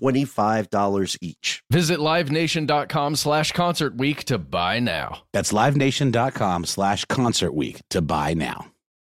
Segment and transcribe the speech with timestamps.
[0.00, 1.62] $25 each.
[1.70, 5.22] Visit livenation.com slash concert week to buy now.
[5.32, 8.66] That's livenation.com slash concert week to buy now.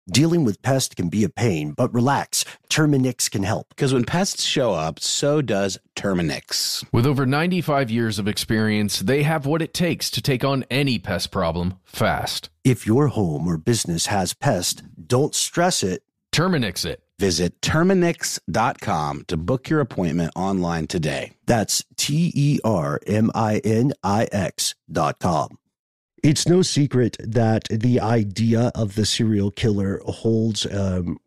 [0.09, 2.43] Dealing with pests can be a pain, but relax.
[2.69, 3.69] Terminix can help.
[3.69, 6.83] Because when pests show up, so does Terminix.
[6.91, 10.97] With over 95 years of experience, they have what it takes to take on any
[10.97, 12.49] pest problem fast.
[12.63, 16.03] If your home or business has pests, don't stress it.
[16.33, 17.03] Terminix it.
[17.21, 21.33] Visit Terminix.com to book your appointment online today.
[21.45, 25.59] That's T E R M I N I X dot com.
[26.23, 31.19] It's no secret that the idea of the serial killer holds um,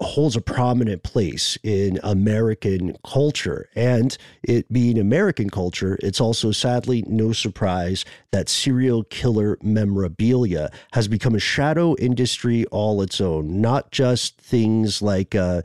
[0.00, 3.68] holds a prominent place in American culture.
[3.74, 11.08] And it being American culture, it's also sadly no surprise that serial killer memorabilia has
[11.08, 15.62] become a shadow industry all its own, not just things like uh,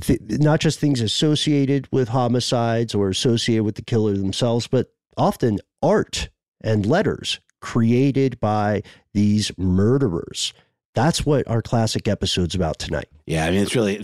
[0.00, 5.58] th- not just things associated with homicides or associated with the killer themselves, but often
[5.82, 6.28] art
[6.62, 8.82] and letters created by
[9.14, 10.52] these murderers.
[10.94, 13.08] That's what our classic episode's about tonight.
[13.26, 13.96] Yeah, I mean, it's really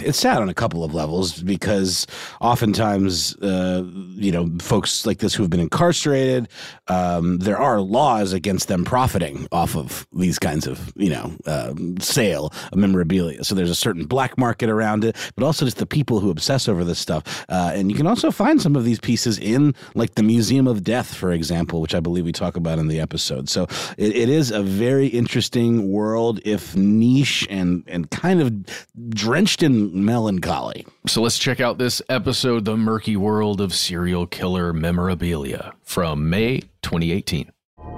[0.00, 2.06] it's sad on a couple of levels because
[2.42, 3.82] oftentimes, uh,
[4.14, 6.48] you know, folks like this who have been incarcerated,
[6.88, 11.98] um, there are laws against them profiting off of these kinds of, you know, um,
[12.00, 13.44] sale of memorabilia.
[13.44, 16.68] So there's a certain black market around it, but also just the people who obsess
[16.68, 17.46] over this stuff.
[17.48, 20.84] Uh, and you can also find some of these pieces in like the Museum of
[20.84, 23.48] Death, for example, which I believe we talk about in the episode.
[23.48, 23.62] So
[23.96, 28.65] it, it is a very interesting world, if niche and and kind of
[29.08, 30.86] drenched in melancholy.
[31.06, 36.60] So let's check out this episode, The Murky World of Serial Killer Memorabilia, from May
[36.82, 37.50] 2018.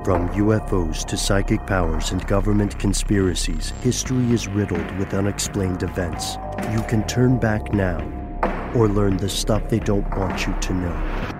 [0.05, 6.37] From UFOs to psychic powers and government conspiracies, history is riddled with unexplained events.
[6.73, 7.99] You can turn back now
[8.75, 11.38] or learn the stuff they don't want you to know.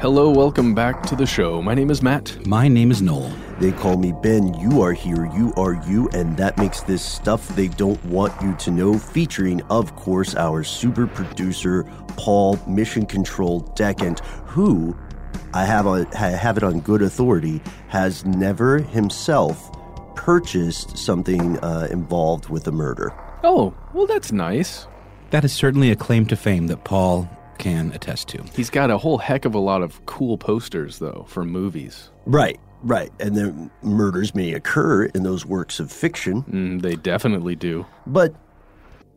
[0.00, 1.60] Hello, welcome back to the show.
[1.60, 2.46] My name is Matt.
[2.46, 3.34] My name is Noel.
[3.58, 4.54] They call me Ben.
[4.54, 5.26] You are here.
[5.34, 6.08] You are you.
[6.10, 10.62] And that makes this stuff they don't want you to know, featuring, of course, our
[10.62, 11.82] super producer,
[12.16, 14.96] Paul Mission Control Decant, who
[15.52, 19.68] I have, on, I have it on good authority, has never himself
[20.14, 23.12] purchased something uh, involved with a murder.
[23.42, 24.86] Oh, well, that's nice.
[25.30, 28.42] That is certainly a claim to fame that Paul can attest to.
[28.54, 32.10] He's got a whole heck of a lot of cool posters, though, for movies.
[32.26, 33.10] Right, right.
[33.20, 37.86] And then murders may occur in those works of fiction, Mm, they definitely do.
[38.06, 38.34] but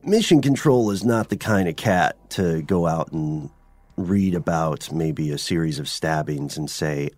[0.03, 3.49] Mission Control is not the kind of cat to go out and
[3.97, 7.11] read about maybe a series of stabbings and say,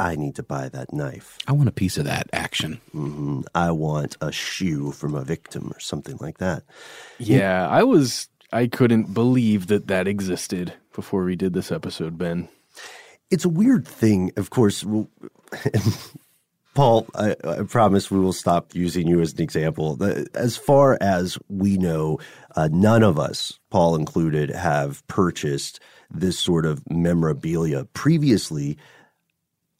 [0.00, 1.38] I need to buy that knife.
[1.48, 2.80] I want a piece of that action.
[2.92, 6.62] hmm I want a shoe from a victim or something like that.
[7.18, 8.28] Yeah, I was.
[8.52, 12.48] I couldn't believe that that existed before we did this episode, Ben.
[13.30, 14.84] It's a weird thing, of course.
[16.74, 19.98] Paul, I, I promise we will stop using you as an example.
[20.34, 22.20] As far as we know,
[22.56, 25.80] uh, none of us, Paul included, have purchased
[26.10, 28.78] this sort of memorabilia previously.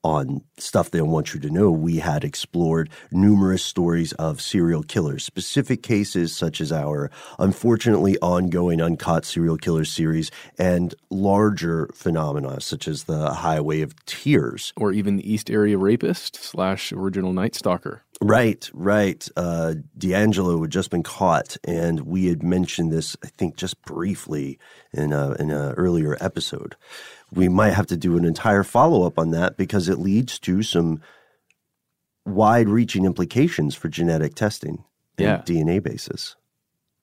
[0.04, 5.24] On stuff they want you to know, we had explored numerous stories of serial killers,
[5.24, 7.10] specific cases such as our
[7.40, 14.72] unfortunately ongoing Uncaught Serial Killer series, and larger phenomena such as the Highway of Tears.
[14.76, 18.02] Or even the East Area Rapist slash Original Night Stalker.
[18.20, 19.28] Right, right.
[19.36, 24.58] Uh, DeAngelo had just been caught, and we had mentioned this, I think, just briefly
[24.92, 26.74] in a, in an earlier episode.
[27.32, 30.62] We might have to do an entire follow up on that because it leads to
[30.62, 31.00] some
[32.24, 34.84] wide reaching implications for genetic testing
[35.16, 35.42] and Yeah.
[35.44, 36.36] DNA basis.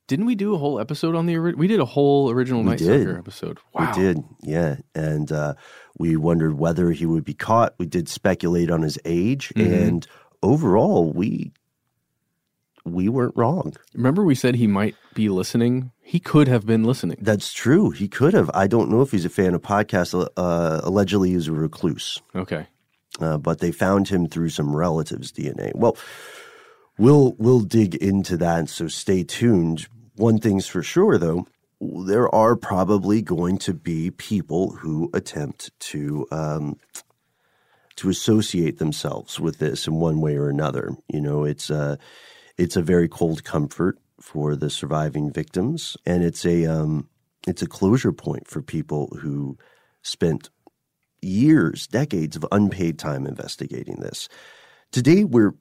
[0.07, 2.69] Didn't we do a whole episode on the ori- we did a whole original We
[2.71, 3.01] Night did.
[3.03, 3.57] Stalker episode.
[3.73, 3.91] Wow.
[3.95, 4.75] We did, yeah.
[4.93, 5.55] And uh,
[5.97, 7.73] we wondered whether he would be caught.
[7.79, 9.87] We did speculate on his age, Mhm.
[9.87, 10.07] and
[10.43, 11.53] overall, we
[12.85, 13.73] we weren't wrong.
[13.93, 15.91] Remember we said he might be listening?
[16.01, 17.17] He could have been listening.
[17.19, 17.89] That's true.
[17.89, 18.49] He could have.
[18.53, 20.13] I don't know if he's a fan of podcasts.
[20.37, 22.67] Uh, allegedly, he's a recluse, Okay.
[23.19, 25.71] uh, but they found him through some relatives' DNA.
[25.75, 25.97] Well,
[26.97, 28.69] we'll we'll dig into that.
[28.69, 29.87] So stay tuned.
[30.15, 31.47] One thing's for sure, though.
[31.81, 36.77] There are probably going to be people who attempt to um,
[37.97, 40.91] to associate themselves with this in one way or another.
[41.11, 41.97] You know, it's a
[42.57, 47.09] it's a very cold comfort for the surviving victims, and it's a um,
[47.47, 49.57] it's a closure point for people who
[50.01, 50.49] spent
[51.21, 54.29] years, decades of unpaid time investigating this.
[54.91, 55.53] Today, we're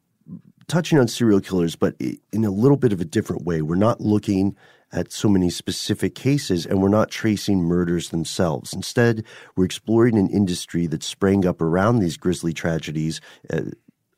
[0.69, 3.63] touching on serial killers, but in a little bit of a different way.
[3.63, 4.57] We're not looking
[4.93, 8.73] at so many specific cases and we're not tracing murders themselves.
[8.73, 9.25] Instead,
[9.57, 13.21] we're exploring an industry that sprang up around these grisly tragedies,
[13.53, 13.63] uh,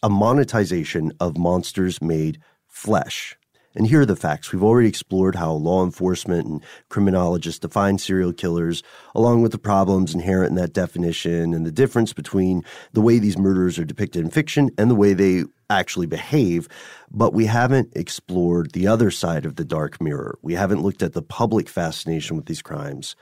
[0.03, 2.39] a monetization of monsters made
[2.77, 3.37] flesh.
[3.75, 4.53] And here are the facts.
[4.53, 8.83] We've already explored how law enforcement and criminologists define serial killers,
[9.15, 12.63] along with the problems inherent in that definition and the difference between
[12.93, 16.69] the way these murders are depicted in fiction and the way they actually behave.
[17.11, 20.39] But we haven't explored the other side of the dark mirror.
[20.43, 23.17] We haven't looked at the public fascination with these crimes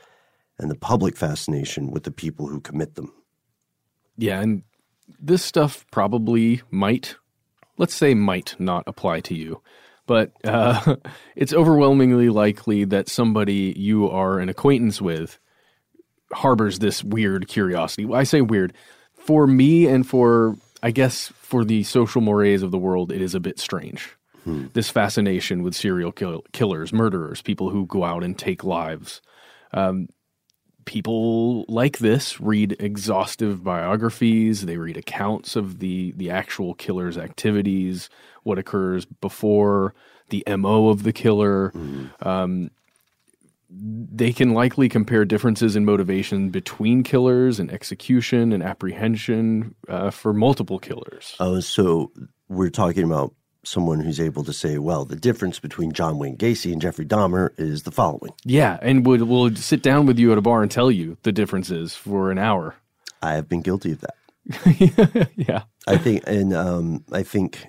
[0.58, 3.12] and the public fascination with the people who commit them.
[4.16, 4.62] Yeah, and
[5.18, 7.16] this stuff probably might,
[7.76, 9.62] let's say, might not apply to you,
[10.06, 10.96] but uh,
[11.36, 15.38] it's overwhelmingly likely that somebody you are an acquaintance with
[16.32, 18.06] harbors this weird curiosity.
[18.12, 18.72] I say weird.
[19.14, 23.34] For me and for, I guess, for the social mores of the world, it is
[23.34, 24.16] a bit strange.
[24.74, 29.22] This fascination with serial kill- killers, murderers, people who go out and take lives
[30.84, 34.66] people like this read exhaustive biographies.
[34.66, 38.08] They read accounts of the the actual killer's activities
[38.42, 39.94] what occurs before
[40.28, 41.72] the mo of the killer.
[42.20, 42.70] Um,
[43.76, 50.32] they can likely compare differences in motivation between killers and execution and apprehension uh, for
[50.32, 51.34] multiple killers.
[51.40, 52.12] Oh, so
[52.48, 53.34] we're talking about
[53.64, 57.50] someone who's able to say, well, the difference between John Wayne Gacy and Jeffrey Dahmer
[57.58, 58.32] is the following.
[58.44, 61.32] yeah and would will sit down with you at a bar and tell you the
[61.32, 62.76] differences for an hour
[63.22, 65.30] I have been guilty of that.
[65.36, 67.66] yeah I think, and um, I think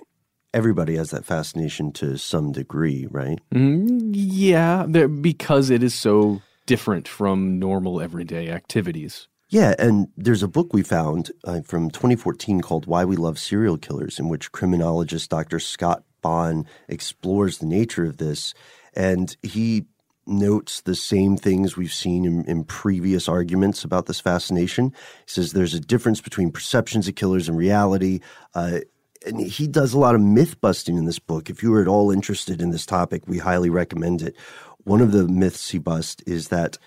[0.54, 3.38] everybody has that fascination to some degree, right?
[3.54, 9.28] Mm, yeah, because it is so different from normal everyday activities.
[9.48, 13.78] Yeah, and there's a book we found uh, from 2014 called Why We Love Serial
[13.78, 15.60] Killers, in which criminologist Dr.
[15.60, 18.54] Scott Bonn explores the nature of this.
[18.94, 19.84] And he
[20.26, 24.92] notes the same things we've seen in, in previous arguments about this fascination.
[25.26, 28.18] He says there's a difference between perceptions of killers and reality.
[28.52, 28.80] Uh,
[29.24, 31.48] and he does a lot of myth busting in this book.
[31.48, 34.34] If you are at all interested in this topic, we highly recommend it.
[34.78, 36.78] One of the myths he busts is that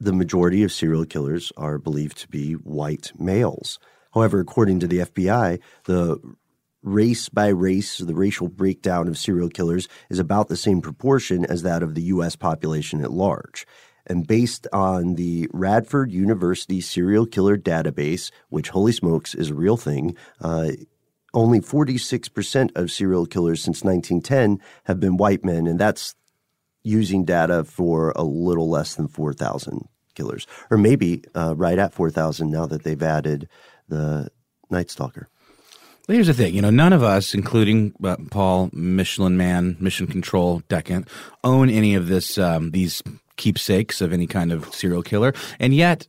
[0.00, 3.78] the majority of serial killers are believed to be white males.
[4.14, 6.18] However, according to the FBI, the
[6.82, 11.62] race by race, the racial breakdown of serial killers is about the same proportion as
[11.62, 12.34] that of the U.S.
[12.34, 13.66] population at large.
[14.06, 19.76] And based on the Radford University Serial Killer Database, which, holy smokes, is a real
[19.76, 20.72] thing, uh,
[21.32, 26.14] only 46% of serial killers since 1910 have been white men, and that's
[26.82, 29.86] using data for a little less than 4,000
[30.20, 33.48] killers, or maybe uh, right at 4,000 now that they've added
[33.88, 34.28] the
[34.68, 35.28] Night Stalker.
[36.06, 40.60] Here's the thing, you know, none of us, including uh, Paul, Michelin Man, Mission Control,
[40.68, 41.08] Decant,
[41.44, 43.02] own any of this, um, these
[43.36, 46.06] keepsakes of any kind of serial killer, and yet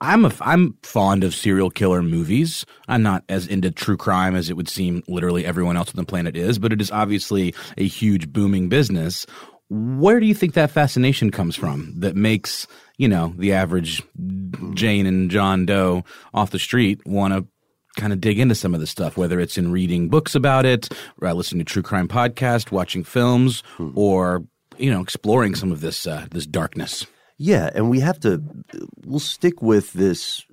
[0.00, 2.66] I'm a, I'm fond of serial killer movies.
[2.88, 6.04] I'm not as into true crime as it would seem literally everyone else on the
[6.04, 9.26] planet is, but it is obviously a huge booming business.
[9.70, 14.02] Where do you think that fascination comes from that makes, you know, the average
[14.74, 17.46] Jane and John Doe off the street want to
[18.00, 20.88] kind of dig into some of this stuff, whether it's in reading books about it,
[21.20, 23.62] or listening to true crime podcast, watching films,
[23.94, 24.44] or
[24.78, 27.06] you know, exploring some of this uh, this darkness.
[27.36, 28.42] Yeah, and we have to,
[29.04, 30.44] we'll stick with this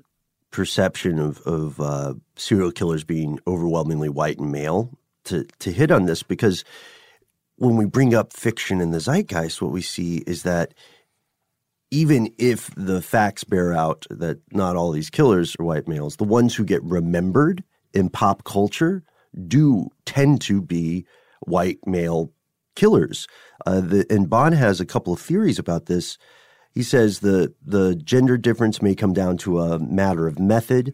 [0.49, 4.89] perception of, of uh, serial killers being overwhelmingly white and male
[5.25, 6.63] to, to hit on this because
[7.57, 10.73] when we bring up fiction in the zeitgeist, what we see is that
[11.91, 16.23] even if the facts bear out that not all these killers are white males, the
[16.23, 19.03] ones who get remembered in pop culture
[19.47, 21.05] do tend to be
[21.41, 22.31] white male
[22.75, 23.27] killers.
[23.65, 26.17] Uh, the, and Bonn has a couple of theories about this.
[26.73, 30.93] He says the the gender difference may come down to a matter of method.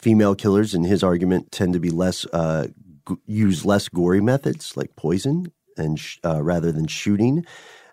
[0.00, 2.68] Female killers, in his argument, tend to be less uh,
[3.08, 7.44] g- use less gory methods like poison and sh- uh, rather than shooting.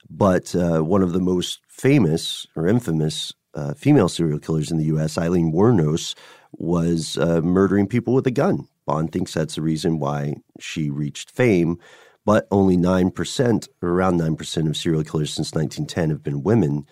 [0.10, 4.86] But uh, one of the most famous or infamous uh, female serial killers in the
[4.86, 6.16] U.S., Aileen Wuornos,
[6.52, 8.68] was uh, murdering people with a gun.
[8.86, 11.78] Bonn thinks that's the reason why she reached fame,
[12.26, 16.86] but only 9%, or around 9% of serial killers since 1910 have been women.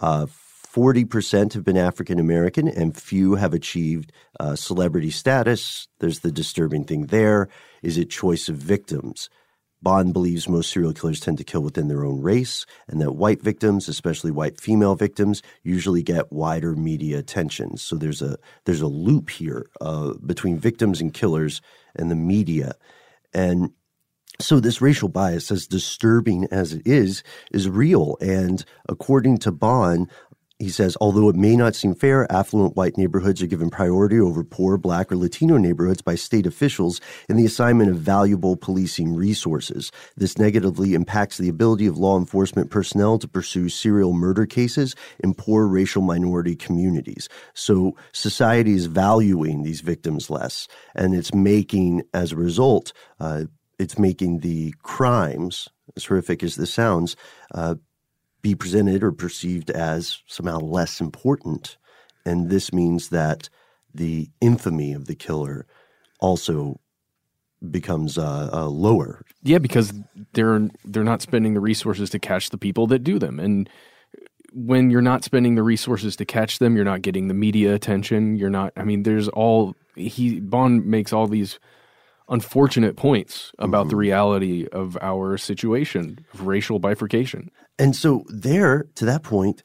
[0.00, 5.88] Uh, 40% have been African American, and few have achieved uh, celebrity status.
[5.98, 7.48] There's the disturbing thing there.
[7.82, 9.30] Is it choice of victims?
[9.80, 13.42] Bonn believes most serial killers tend to kill within their own race, and that white
[13.42, 17.76] victims, especially white female victims, usually get wider media attention.
[17.76, 21.60] So there's a there's a loop here uh, between victims and killers
[21.94, 22.74] and the media,
[23.32, 23.70] and
[24.40, 28.16] so this racial bias, as disturbing as it is, is real.
[28.20, 30.08] And according to Bonn,
[30.58, 34.42] he says, although it may not seem fair, affluent white neighborhoods are given priority over
[34.42, 39.92] poor black or Latino neighborhoods by state officials in the assignment of valuable policing resources.
[40.16, 45.32] This negatively impacts the ability of law enforcement personnel to pursue serial murder cases in
[45.32, 47.28] poor racial minority communities.
[47.54, 53.44] So society is valuing these victims less, and it's making, as a result, uh,
[53.78, 57.14] it's making the crimes, as horrific as this sounds,
[57.54, 57.76] uh,
[58.48, 61.76] be presented or perceived as somehow less important.
[62.24, 63.50] And this means that
[63.94, 65.66] the infamy of the killer
[66.20, 66.80] also
[67.70, 69.22] becomes uh, uh, lower.
[69.42, 69.92] Yeah, because
[70.32, 73.68] they're they're not spending the resources to catch the people that do them, and
[74.52, 78.36] when you're not spending the resources to catch them, you're not getting the media attention.
[78.36, 78.72] You're not.
[78.76, 81.58] I mean, there's all he Bonn makes all these
[82.28, 83.90] unfortunate points about mm-hmm.
[83.90, 87.50] the reality of our situation of racial bifurcation.
[87.78, 89.62] And so there, to that point,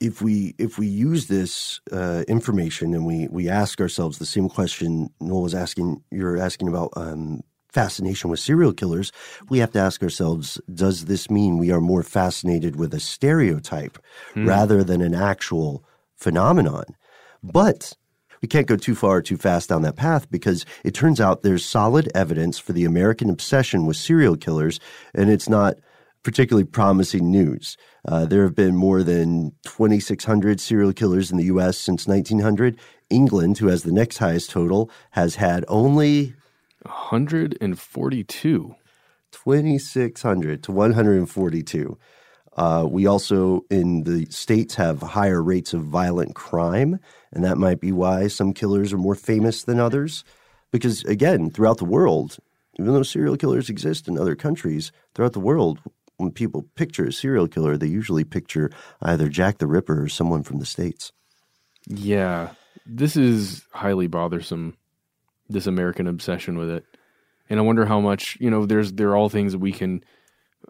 [0.00, 4.48] if we if we use this uh, information and we we ask ourselves the same
[4.48, 7.40] question Noel was asking, you're asking about um,
[7.72, 9.12] fascination with serial killers,
[9.48, 13.98] we have to ask ourselves: Does this mean we are more fascinated with a stereotype
[14.34, 14.46] mm.
[14.46, 15.84] rather than an actual
[16.16, 16.84] phenomenon?
[17.42, 17.96] But
[18.42, 21.42] we can't go too far or too fast down that path because it turns out
[21.42, 24.80] there's solid evidence for the American obsession with serial killers,
[25.14, 25.76] and it's not
[26.24, 27.76] particularly promising news.
[28.06, 31.78] Uh, there have been more than 2,600 serial killers in the U.S.
[31.78, 32.78] since 1900.
[33.10, 36.34] England, who has the next highest total, has had only
[36.82, 38.74] 142.
[39.30, 41.98] 2,600 to 142.
[42.54, 46.98] Uh, we also in the states have higher rates of violent crime,
[47.32, 50.24] and that might be why some killers are more famous than others.
[50.70, 52.38] Because again, throughout the world,
[52.78, 55.80] even though serial killers exist in other countries, throughout the world,
[56.16, 58.70] when people picture a serial killer, they usually picture
[59.00, 61.12] either Jack the Ripper or someone from the States.
[61.86, 62.50] Yeah.
[62.86, 64.76] This is highly bothersome,
[65.48, 66.84] this American obsession with it.
[67.50, 70.02] And I wonder how much, you know, there's there are all things that we can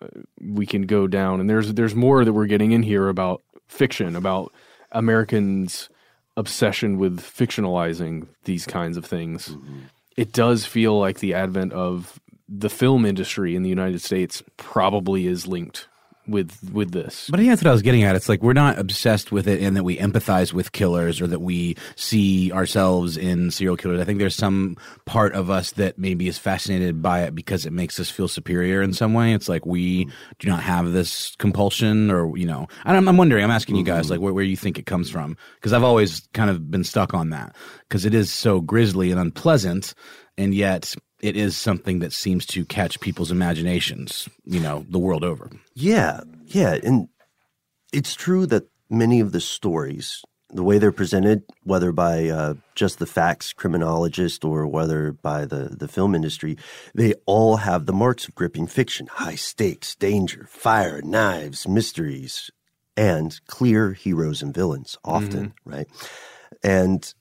[0.01, 0.09] uh,
[0.41, 4.17] we can go down and there's there's more that we're getting in here about fiction,
[4.17, 4.53] about
[4.91, 5.89] Americans
[6.37, 9.49] obsession with fictionalizing these kinds of things.
[9.49, 9.79] Mm-hmm.
[10.17, 15.27] It does feel like the advent of the film industry in the United States probably
[15.27, 15.89] is linked
[16.27, 17.29] with with this.
[17.31, 18.15] But I think that's what I was getting at.
[18.15, 21.41] It's like we're not obsessed with it in that we empathize with killers or that
[21.41, 24.01] we see ourselves in serial killers.
[24.01, 27.73] I think there's some part of us that maybe is fascinated by it because it
[27.73, 29.33] makes us feel superior in some way.
[29.33, 33.51] It's like we do not have this compulsion or, you know, I'm, I'm wondering, I'm
[33.51, 35.37] asking you guys like where, where you think it comes from.
[35.61, 37.55] Cause I've always kind of been stuck on that
[37.89, 39.95] because it is so grisly and unpleasant.
[40.39, 45.25] And yet it is something that seems to catch people's imaginations, you know, the world
[45.25, 45.51] over.
[45.75, 46.77] Yeah, yeah.
[46.83, 47.09] And
[47.93, 52.99] it's true that many of the stories, the way they're presented, whether by uh, just
[52.99, 56.59] the facts criminologist or whether by the, the film industry,
[56.95, 62.51] they all have the marks of gripping fiction high stakes, danger, fire, knives, mysteries,
[62.97, 65.71] and clear heroes and villains, often, mm-hmm.
[65.71, 65.87] right?
[66.65, 67.15] And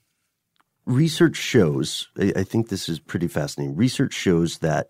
[0.86, 3.76] research shows, I think this is pretty fascinating.
[3.76, 4.88] Research shows that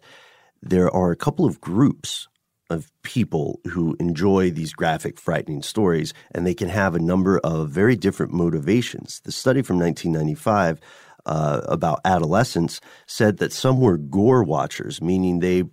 [0.63, 2.29] there are a couple of groups
[2.71, 7.69] of people who enjoy these graphic, frightening stories, and they can have a number of
[7.69, 9.21] very different motivations.
[9.25, 10.81] The study from 1995
[11.27, 15.65] uh, about adolescents said that some were gore watchers, meaning they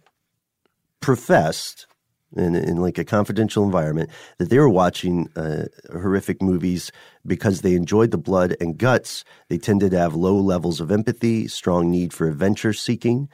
[1.00, 1.88] professed
[2.36, 6.92] in, in like a confidential environment that they were watching uh, horrific movies
[7.26, 9.24] because they enjoyed the blood and guts.
[9.50, 13.30] They tended to have low levels of empathy, strong need for adventure seeking,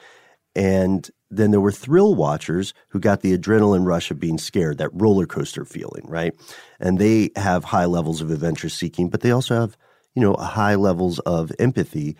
[0.55, 4.89] and then there were thrill watchers who got the adrenaline rush of being scared, that
[4.93, 6.33] roller coaster feeling, right?
[6.79, 9.77] And they have high levels of adventure seeking, but they also have,
[10.13, 12.15] you know, high levels of empathy.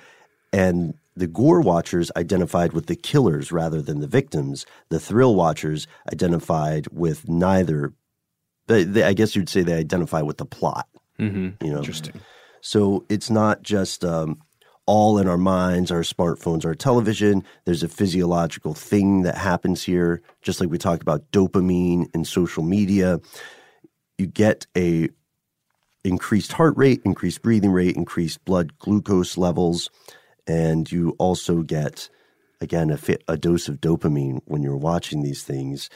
[0.52, 4.66] And the gore watchers identified with the killers rather than the victims.
[4.90, 7.94] The thrill watchers identified with neither.
[8.68, 10.88] They, they, I guess you'd say they identify with the plot.
[11.20, 11.64] Mm-hmm.
[11.66, 12.20] You know, Interesting.
[12.62, 14.42] so it's not just um,
[14.86, 17.44] all in our minds, our smartphones, our television.
[17.64, 22.64] There's a physiological thing that happens here, just like we talked about dopamine in social
[22.64, 23.22] media.
[24.18, 25.10] You get a
[26.04, 29.90] increased heart rate, increased breathing rate, increased blood glucose levels,
[30.48, 32.10] and you also get
[32.62, 35.90] again a, fi- a dose of dopamine when you're watching these things.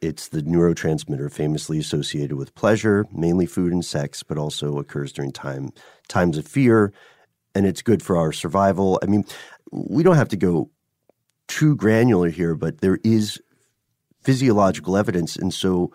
[0.00, 5.32] It's the neurotransmitter famously associated with pleasure, mainly food and sex, but also occurs during
[5.32, 5.70] time
[6.08, 6.92] times of fear,
[7.54, 8.98] and it's good for our survival.
[9.02, 9.24] I mean,
[9.72, 10.70] we don't have to go
[11.48, 13.40] too granular here, but there is
[14.22, 15.92] physiological evidence, and so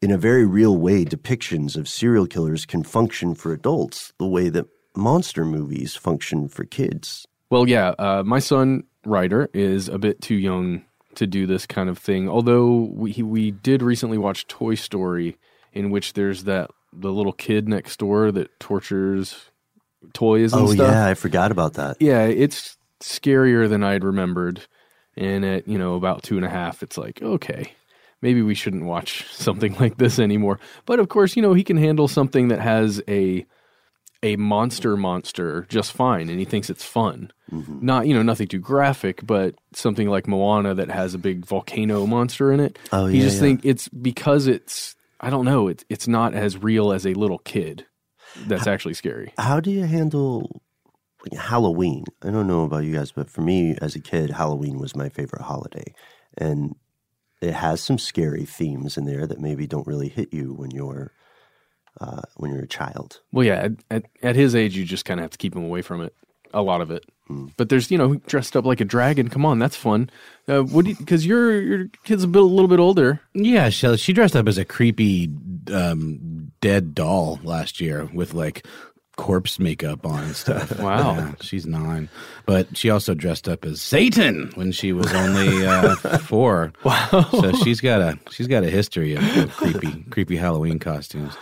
[0.00, 4.48] in a very real way, depictions of serial killers can function for adults the way
[4.48, 4.66] that
[4.98, 7.26] monster movies function for kids.
[7.50, 11.88] Well, yeah, uh, my son Ryder is a bit too young to do this kind
[11.88, 12.28] of thing.
[12.28, 15.36] Although we we did recently watch Toy Story,
[15.72, 19.50] in which there's that the little kid next door that tortures
[20.12, 20.90] toys and oh stuff.
[20.90, 21.96] yeah, I forgot about that.
[22.00, 24.66] Yeah, it's scarier than I'd remembered.
[25.16, 27.72] And at you know about two and a half, it's like okay,
[28.22, 30.60] maybe we shouldn't watch something like this anymore.
[30.86, 33.46] But of course, you know he can handle something that has a
[34.22, 37.30] a monster monster just fine, and he thinks it's fun.
[37.52, 37.78] Mm-hmm.
[37.84, 42.06] Not you know nothing too graphic, but something like Moana that has a big volcano
[42.06, 42.78] monster in it.
[42.92, 43.40] Oh, he yeah, just yeah.
[43.40, 47.38] think it's because it's I don't know it's it's not as real as a little
[47.38, 47.86] kid.
[48.46, 49.32] That's actually scary.
[49.38, 50.62] How do you handle
[51.36, 52.04] Halloween?
[52.22, 55.08] I don't know about you guys, but for me as a kid, Halloween was my
[55.08, 55.94] favorite holiday.
[56.36, 56.76] And
[57.40, 61.12] it has some scary themes in there that maybe don't really hit you when you're
[62.00, 63.20] uh, when you're a child.
[63.32, 65.64] Well, yeah, at, at, at his age, you just kind of have to keep him
[65.64, 66.14] away from it.
[66.54, 67.04] A lot of it.
[67.26, 67.48] Hmm.
[67.56, 69.28] But there's, you know, dressed up like a dragon.
[69.28, 70.10] Come on, that's fun.
[70.48, 73.20] Uh, what do because your your kid's a, bit, a little bit older.
[73.34, 75.30] Yeah, she, she dressed up as a creepy
[75.72, 78.66] um, dead doll last year with like
[79.18, 80.78] corpse makeup on and stuff.
[80.78, 81.16] Wow.
[81.16, 82.08] Yeah, she's nine.
[82.46, 86.72] But she also dressed up as Satan when she was only uh, four.
[86.84, 87.28] Wow.
[87.30, 91.36] So she's got a she's got a history of, of creepy creepy Halloween costumes.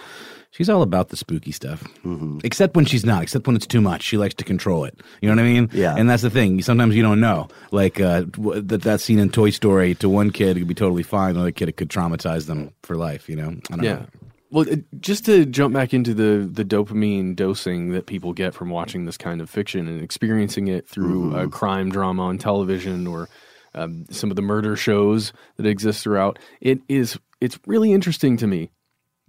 [0.57, 2.39] She's all about the spooky stuff, Mm-hmm.
[2.45, 3.23] except when she's not.
[3.23, 4.99] Except when it's too much, she likes to control it.
[5.21, 5.69] You know what I mean?
[5.73, 5.95] Yeah.
[5.97, 6.63] And that's the thing.
[6.63, 7.49] Sometimes you don't know.
[7.73, 11.03] Like uh, that that scene in Toy Story to one kid it could be totally
[11.03, 11.31] fine.
[11.37, 13.29] Another kid it could traumatize them for life.
[13.29, 13.49] You know?
[13.71, 13.95] I don't Yeah.
[13.95, 14.07] know.
[14.53, 18.71] Well, it, just to jump back into the the dopamine dosing that people get from
[18.71, 23.29] watching this kind of fiction and experiencing it through a crime drama on television or
[23.75, 28.47] um, some of the murder shows that exist throughout, it is it's really interesting to
[28.47, 28.71] me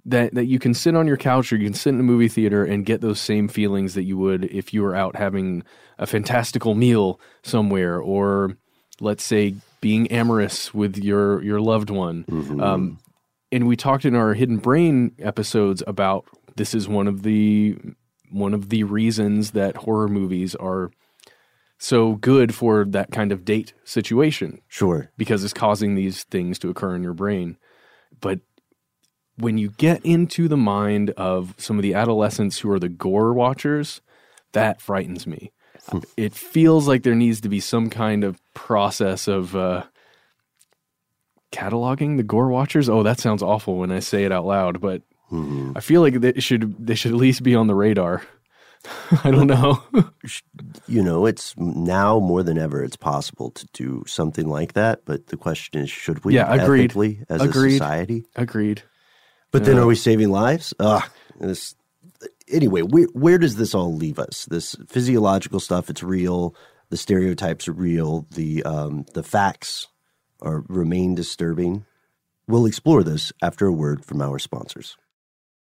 [0.07, 2.27] that that you can sit on your couch or you can sit in a movie
[2.29, 5.63] theater and get those same feelings that you would if you were out having
[5.99, 8.57] a fantastical meal somewhere or
[8.99, 12.25] let's say being amorous with your your loved one.
[12.61, 12.99] Um,
[13.51, 17.77] and we talked in our hidden brain episodes about this is one of the
[18.31, 20.91] one of the reasons that horror movies are
[21.77, 25.11] so good for that kind of date situation Sure.
[25.17, 27.55] because it's causing these things to occur in your brain.
[28.19, 28.39] But
[29.37, 33.33] when you get into the mind of some of the adolescents who are the gore
[33.33, 34.01] watchers,
[34.53, 35.51] that frightens me.
[36.17, 39.83] It feels like there needs to be some kind of process of uh,
[41.51, 42.89] cataloging the gore watchers.
[42.89, 45.01] Oh, that sounds awful when I say it out loud, but
[45.75, 48.21] I feel like they should they should at least be on the radar.
[49.23, 49.83] I don't know.
[50.89, 55.27] You know, it's now more than ever it's possible to do something like that, but
[55.27, 56.85] the question is should we Yeah, agreed.
[56.91, 57.67] ethically as Agreed.
[57.67, 58.25] a society?
[58.37, 58.83] Agreed.
[59.57, 60.73] But then, are we saving lives?
[60.79, 61.03] Ugh,
[61.39, 61.73] this,
[62.47, 64.45] anyway, where, where does this all leave us?
[64.45, 66.55] This physiological stuff, it's real.
[66.89, 68.27] The stereotypes are real.
[68.31, 69.87] The um, the facts
[70.41, 71.85] are remain disturbing.
[72.47, 74.95] We'll explore this after a word from our sponsors.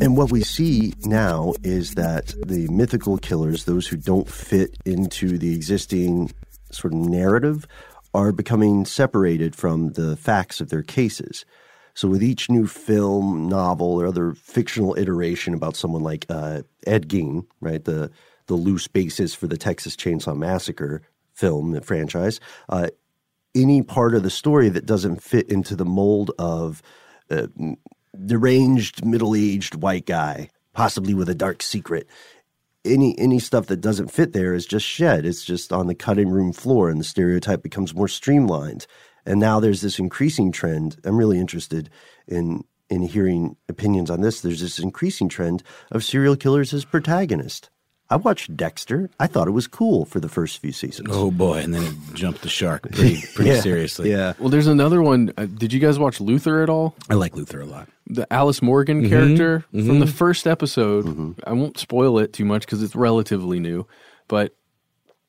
[0.00, 5.38] And what we see now is that the mythical killers, those who don't fit into
[5.38, 6.32] the existing
[6.70, 7.66] sort of narrative,
[8.12, 11.44] are becoming separated from the facts of their cases.
[11.94, 17.08] So, with each new film, novel, or other fictional iteration about someone like uh, Ed
[17.08, 18.10] Gein, right, the
[18.46, 21.02] the loose basis for the Texas Chainsaw Massacre
[21.34, 22.88] film franchise, uh,
[23.56, 26.82] any part of the story that doesn't fit into the mold of
[27.30, 27.46] uh,
[28.24, 32.06] deranged middle-aged white guy possibly with a dark secret.
[32.84, 35.26] Any any stuff that doesn't fit there is just shed.
[35.26, 38.86] It's just on the cutting room floor and the stereotype becomes more streamlined.
[39.24, 41.00] And now there's this increasing trend.
[41.02, 41.90] I'm really interested
[42.28, 44.40] in in hearing opinions on this.
[44.40, 47.68] There's this increasing trend of serial killers as protagonists
[48.08, 49.10] I watched Dexter.
[49.18, 51.08] I thought it was cool for the first few seasons.
[51.10, 54.10] Oh boy, and then it jumped the shark pretty pretty Yeah, seriously.
[54.10, 54.34] Yeah.
[54.38, 55.32] Well, there's another one.
[55.36, 56.94] Uh, did you guys watch Luther at all?
[57.10, 57.88] I like Luther a lot.
[58.06, 59.10] The Alice Morgan mm-hmm.
[59.10, 59.86] character mm-hmm.
[59.86, 61.06] from the first episode.
[61.06, 61.32] Mm-hmm.
[61.44, 63.86] I won't spoil it too much because it's relatively new,
[64.28, 64.54] but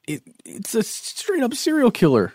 [0.07, 2.33] it it's a straight up serial killer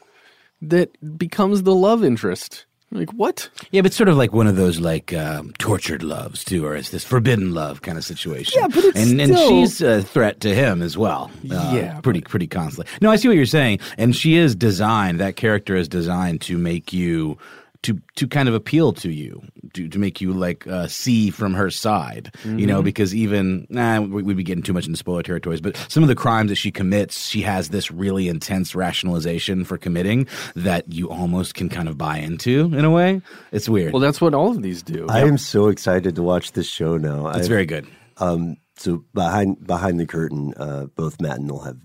[0.60, 2.66] that becomes the love interest.
[2.94, 3.48] Like what?
[3.70, 6.90] Yeah, but sort of like one of those like um, tortured loves too, or it's
[6.90, 8.60] this forbidden love kind of situation.
[8.60, 11.30] Yeah, but it's and and she's a threat to him as well.
[11.50, 12.92] Uh, Yeah, pretty pretty constantly.
[13.00, 15.20] No, I see what you're saying, and she is designed.
[15.20, 17.38] That character is designed to make you
[17.82, 19.42] to to kind of appeal to you,
[19.74, 22.30] to to make you like uh, see from her side.
[22.44, 22.66] You Mm-hmm.
[22.66, 26.02] know, because even nah, we- we'd be getting too much into spoiler territories, but some
[26.02, 30.90] of the crimes that she commits, she has this really intense rationalization for committing that
[30.92, 33.20] you almost can kind of buy into in a way.
[33.52, 33.92] It's weird.
[33.92, 35.06] Well, that's what all of these do.
[35.08, 37.28] I am so excited to watch this show now.
[37.28, 37.86] It's I- very good.
[38.18, 41.78] Um, so behind behind the curtain, uh, both Matt and Noel have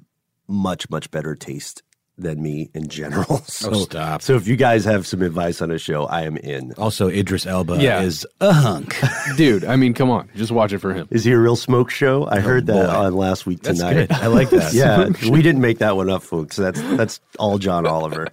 [0.47, 1.83] much much better taste
[2.17, 3.37] than me in general.
[3.47, 4.21] So, Oh, stop.
[4.21, 6.73] So if you guys have some advice on a show, I am in.
[6.73, 8.01] Also, Idris Elba Yeah.
[8.01, 8.95] is a hunk.
[9.37, 10.29] Dude, I mean, come on.
[10.35, 11.07] Just watch it for him.
[11.11, 12.27] Is he a real smoke show?
[12.27, 13.05] I heard that Oh, boy.
[13.07, 13.93] on last week That's tonight.
[13.93, 14.11] good.
[14.11, 14.73] I like that.
[15.21, 16.55] yeah, we didn't make that one up, folks.
[16.55, 18.27] That's that's all John Oliver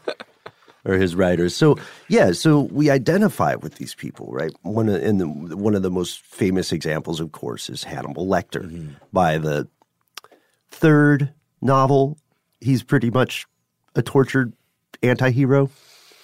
[0.84, 1.54] or his writers.
[1.56, 4.52] So yeah, so we identify with these people, right?
[4.62, 8.64] One of and the, one of the most famous examples, of course, is Hannibal Lecter.
[8.64, 8.88] Mm-hmm.
[9.12, 9.68] By the
[10.70, 12.18] third novel,
[12.60, 13.46] he's pretty much
[13.94, 14.52] a tortured
[15.02, 15.70] anti-hero.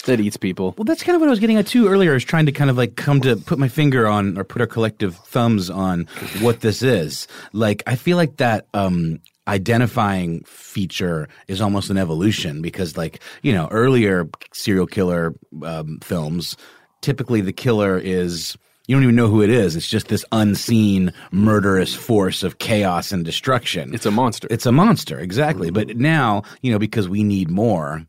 [0.07, 0.75] That eats people.
[0.79, 2.13] Well, that's kind of what I was getting at too earlier.
[2.13, 4.63] I was trying to kind of like come to put my finger on or put
[4.63, 6.09] our collective thumbs on
[6.41, 7.29] what this is.
[7.53, 13.53] Like, I feel like that um, identifying feature is almost an evolution because, like, you
[13.53, 16.57] know, earlier serial killer um, films,
[17.03, 18.57] typically the killer is.
[18.91, 19.77] You don't even know who it is.
[19.77, 23.95] It's just this unseen murderous force of chaos and destruction.
[23.95, 24.49] It's a monster.
[24.51, 25.71] It's a monster, exactly.
[25.71, 28.05] But now, you know, because we need more,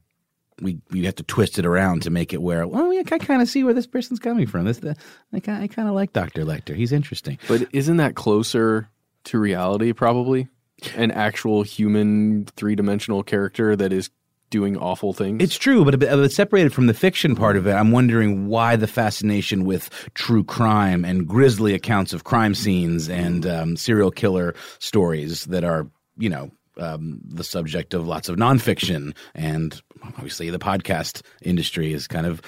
[0.59, 3.43] we we have to twist it around to make it where, well, yeah, I kind
[3.43, 4.65] of see where this person's coming from.
[4.65, 4.95] This, the,
[5.31, 6.75] I, ki- I kind of like Doctor Lecter.
[6.75, 7.37] He's interesting.
[7.47, 8.89] But isn't that closer
[9.25, 10.47] to reality, probably?
[10.95, 14.09] An actual human three dimensional character that is
[14.51, 15.41] doing awful things?
[15.41, 18.85] It's true, but, but separated from the fiction part of it, I'm wondering why the
[18.85, 25.45] fascination with true crime and grisly accounts of crime scenes and um, serial killer stories
[25.45, 25.87] that are,
[26.17, 32.07] you know, um, the subject of lots of nonfiction and obviously the podcast industry is
[32.07, 32.41] kind of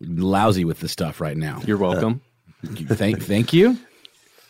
[0.00, 1.60] lousy with this stuff right now.
[1.66, 2.20] You're welcome.
[2.64, 3.78] thank, thank you.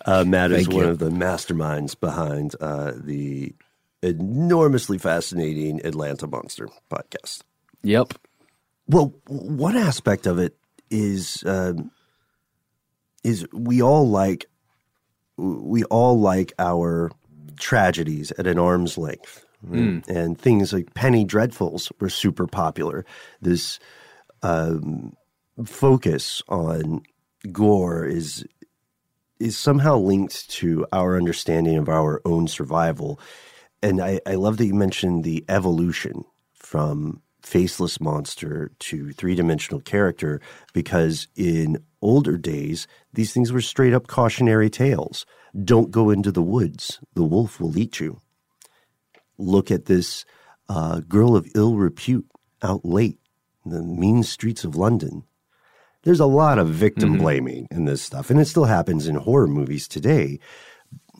[0.04, 0.90] Uh, Matt is Thank one you.
[0.90, 3.54] of the masterminds behind uh, the
[4.04, 7.42] enormously fascinating Atlanta Monster podcast.
[7.82, 8.14] yep.
[8.86, 10.56] Well, one aspect of it
[10.90, 11.90] is um,
[13.22, 14.46] is we all like
[15.36, 17.10] we all like our
[17.58, 20.06] tragedies at an arm's length, right?
[20.08, 23.06] and things like Penny Dreadfuls were super popular.
[23.40, 23.78] This
[24.42, 25.14] um,
[25.64, 27.02] focus on
[27.50, 28.44] gore is
[29.40, 33.18] is somehow linked to our understanding of our own survival.
[33.84, 39.82] And I, I love that you mentioned the evolution from faceless monster to three dimensional
[39.82, 40.40] character
[40.72, 45.26] because in older days, these things were straight up cautionary tales.
[45.62, 48.22] Don't go into the woods, the wolf will eat you.
[49.36, 50.24] Look at this
[50.70, 52.26] uh, girl of ill repute
[52.62, 53.18] out late
[53.66, 55.24] in the mean streets of London.
[56.04, 59.46] There's a lot of victim blaming in this stuff, and it still happens in horror
[59.46, 60.38] movies today.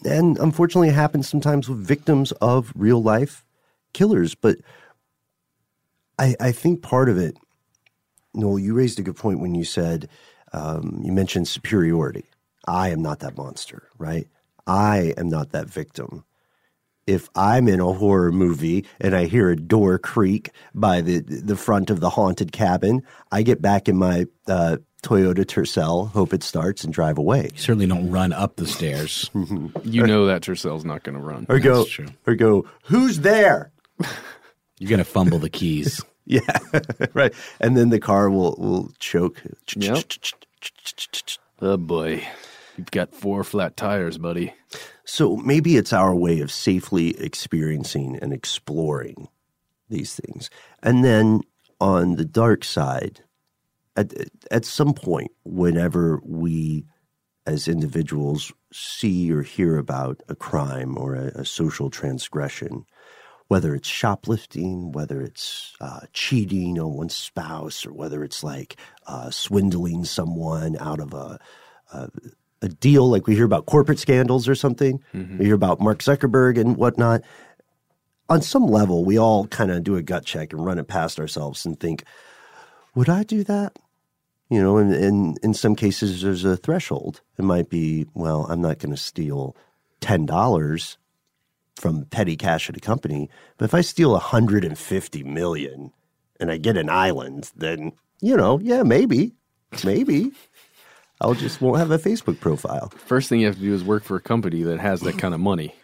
[0.05, 3.45] And unfortunately, it happens sometimes with victims of real life
[3.93, 4.35] killers.
[4.35, 4.59] But
[6.19, 7.37] I, I think part of it,
[8.35, 10.09] Noel, you raised a good point when you said,
[10.53, 12.25] um, you mentioned superiority.
[12.67, 14.29] I am not that monster, right?
[14.67, 16.25] I am not that victim.
[17.07, 21.57] If I'm in a horror movie and I hear a door creak by the the
[21.57, 26.43] front of the haunted cabin, I get back in my uh, Toyota Tercel, hope it
[26.43, 27.51] starts, and drive away.
[27.53, 29.31] You certainly don't run up the stairs.
[29.45, 29.67] Mm-hmm.
[29.85, 31.45] You know that Tercel's not going to run.
[31.51, 32.07] Or go, true.
[32.27, 33.73] or go, who's there?
[34.79, 36.03] You're going to fumble the keys.
[36.27, 36.41] Yeah,
[37.13, 37.35] right.
[37.61, 39.43] And then the car will will choke.
[39.77, 40.05] Yep.
[41.61, 42.27] Oh boy.
[42.79, 44.55] You've got four flat tires, buddy.
[45.05, 49.29] So maybe it's our way of safely experiencing and exploring
[49.91, 50.49] these things.
[50.83, 51.43] And then
[51.79, 53.21] on the dark side,
[53.97, 54.13] at,
[54.51, 56.85] at some point, whenever we
[57.47, 62.85] as individuals see or hear about a crime or a, a social transgression,
[63.49, 68.77] whether it's shoplifting, whether it's uh, cheating on one's spouse, or whether it's like
[69.07, 71.39] uh, swindling someone out of a,
[71.93, 72.09] a
[72.63, 74.99] a deal, like we hear about corporate scandals or something.
[75.39, 77.21] We hear about Mark Zuckerberg and whatnot.
[78.31, 81.21] On some level, we all kind of do a gut check and run it past
[81.21, 82.05] ourselves and think,
[82.95, 83.79] "Would I do that?"
[84.51, 87.23] You know, and, and in some cases, there's a threshold.
[87.39, 89.57] It might be, well, I'm not going to steal
[90.01, 90.99] ten dollars
[91.77, 93.29] from petty cash at a company.
[93.59, 95.93] But if I steal 150 million
[96.41, 99.33] and I get an island, then, you know, yeah, maybe,
[99.85, 100.33] maybe
[101.21, 102.93] I'll just won't have a Facebook profile.
[103.07, 105.35] First thing you have to do is work for a company that has that kind
[105.35, 105.75] of money.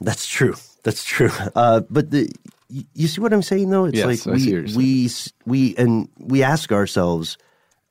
[0.00, 0.54] That's true.
[0.82, 1.30] That's true.
[1.54, 2.30] Uh, but the,
[2.68, 3.84] you see what I'm saying though?
[3.84, 5.10] It's Yes, like we, we,
[5.44, 7.38] we, and we ask ourselves,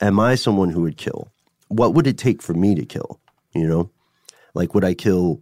[0.02, 1.32] am I someone who would kill?
[1.70, 3.20] What would it take for me to kill?
[3.54, 3.90] You know,
[4.54, 5.42] like would I kill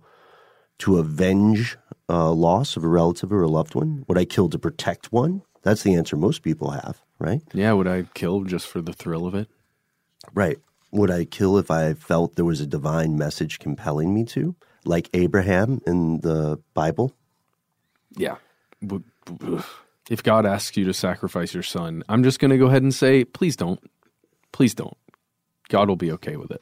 [0.80, 1.78] to avenge
[2.10, 4.06] uh, loss of a relative or a loved one?
[4.08, 5.41] Would I kill to protect one?
[5.63, 7.41] That's the answer most people have, right?
[7.54, 9.48] Yeah, would I kill just for the thrill of it?
[10.34, 10.58] Right.
[10.91, 15.10] Would I kill if I felt there was a divine message compelling me to, like
[15.13, 17.15] Abraham in the Bible?
[18.15, 18.36] Yeah.
[20.09, 22.93] If God asks you to sacrifice your son, I'm just going to go ahead and
[22.93, 23.79] say, please don't.
[24.51, 24.97] Please don't.
[25.69, 26.62] God will be okay with it.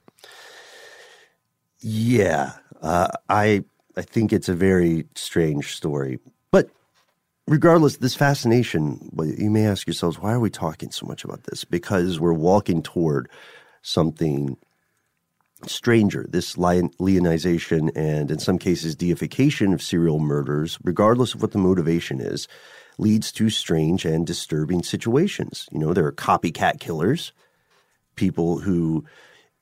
[1.80, 3.63] Yeah, uh, I
[3.97, 6.19] I think it's a very strange story,
[6.52, 6.69] but
[7.47, 9.10] regardless, this fascination.
[9.19, 11.65] You may ask yourselves, why are we talking so much about this?
[11.65, 13.30] Because we're walking toward
[13.82, 14.58] something
[15.69, 16.26] stranger.
[16.30, 21.58] This lion- leonization and, in some cases, deification of serial murders, regardless of what the
[21.58, 22.47] motivation is,
[22.97, 25.67] leads to strange and disturbing situations.
[25.71, 27.34] You know, there are copycat killers,
[28.15, 29.06] people who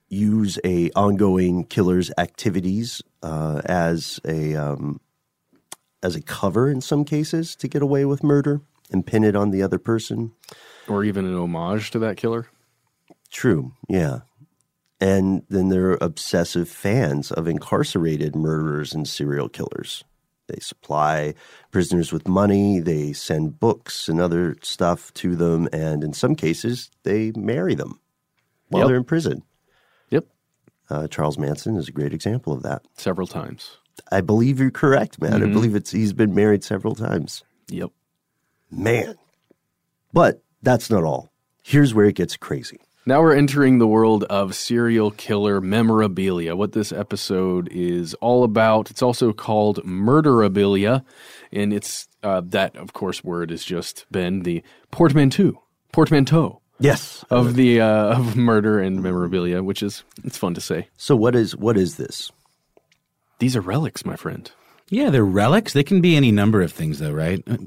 [0.09, 4.99] use a ongoing killer's activities uh, as a um,
[6.01, 9.51] as a cover in some cases to get away with murder and pin it on
[9.51, 10.31] the other person.
[10.87, 12.47] Or even an homage to that killer.
[13.29, 14.21] True, yeah.
[15.01, 20.03] And then they're obsessive fans of incarcerated murderers and serial killers.
[20.47, 21.35] They supply
[21.71, 26.89] prisoners with money, they send books and other stuff to them, and in some cases,
[27.03, 27.99] they marry them
[28.69, 28.87] while Yep.
[28.87, 29.43] they're in prison.
[30.09, 30.25] Yep.
[30.89, 32.81] Uh, Charles Manson is a great example of that.
[32.97, 33.77] Several times.
[34.11, 35.43] I believe you're correct, man.
[35.43, 35.53] I Mhm.
[35.53, 37.43] believe it's he's been married several times.
[37.67, 37.91] Yep.
[38.71, 39.15] Man.
[40.11, 41.31] But that's not all.
[41.61, 42.79] Here's where it gets crazy.
[43.09, 46.55] Now we're entering the world of serial killer memorabilia.
[46.55, 48.91] What this episode is all about.
[48.91, 51.03] It's also called murderabilia,
[51.51, 57.25] and it's uh, that, of course, word has just been the portmanteau, portmanteau Yes.
[57.31, 60.87] of the uh, of murder and memorabilia, which is it's fun to say.
[60.95, 62.31] So what is what is this?
[63.39, 64.51] These are relics, my friend.
[64.91, 65.73] Yeah, they're relics.
[65.73, 67.43] They can be any number of things, though, right?
[67.47, 67.57] Uh,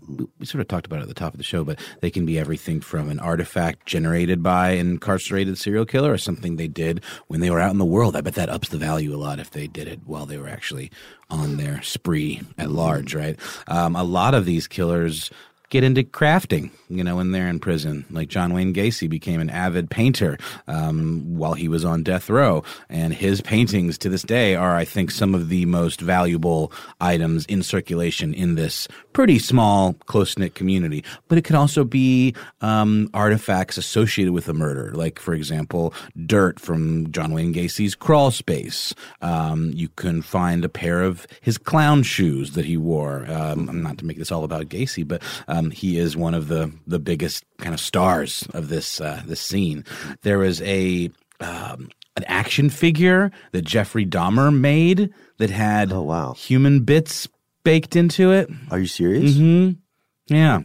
[0.41, 2.27] We sort of talked about it at the top of the show, but they can
[2.27, 7.03] be everything from an artifact generated by an incarcerated serial killer or something they did
[7.29, 8.17] when they were out in the world.
[8.17, 10.49] I bet that ups the value a lot if they did it while they were
[10.49, 10.91] actually
[11.31, 13.39] on their spree at large, right?
[13.69, 15.31] Um, a lot of these killers
[15.73, 18.05] get into crafting, you know, when they're in prison.
[18.11, 20.37] Like John Wayne Gacy became an avid painter
[20.69, 22.63] um, while he was on death row.
[22.91, 27.47] And his paintings to this day are, I think, some of the most valuable items
[27.47, 31.05] in circulation in this pretty small, close knit community.
[31.29, 35.95] But it could also be um, artifacts associated with a murder, like, for example,
[36.27, 38.95] dirt from John Wayne Gacy's crawl space.
[39.23, 43.25] Um, you can find a pair of his clown shoes that he wore.
[43.27, 45.23] Um, I'm not to make this all about Gacy, but
[45.65, 49.41] um, he is one of the the biggest kind of stars of this uh, this
[49.41, 49.85] scene.
[50.23, 56.35] There was a um, an action figure that Jeffrey Dahmer made that had Oh, wow.
[56.35, 57.29] human bits
[57.65, 58.51] baked into it.
[58.71, 59.33] Are you serious?
[59.33, 60.35] Mm-hmm.
[60.35, 60.61] Yeah.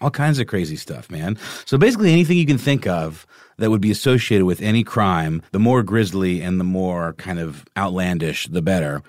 [0.00, 1.38] All kinds of crazy stuff, man.
[1.64, 5.58] So basically, anything you can think of that would be associated with any crime, the
[5.58, 9.02] more grisly and the more kind of outlandish, the better.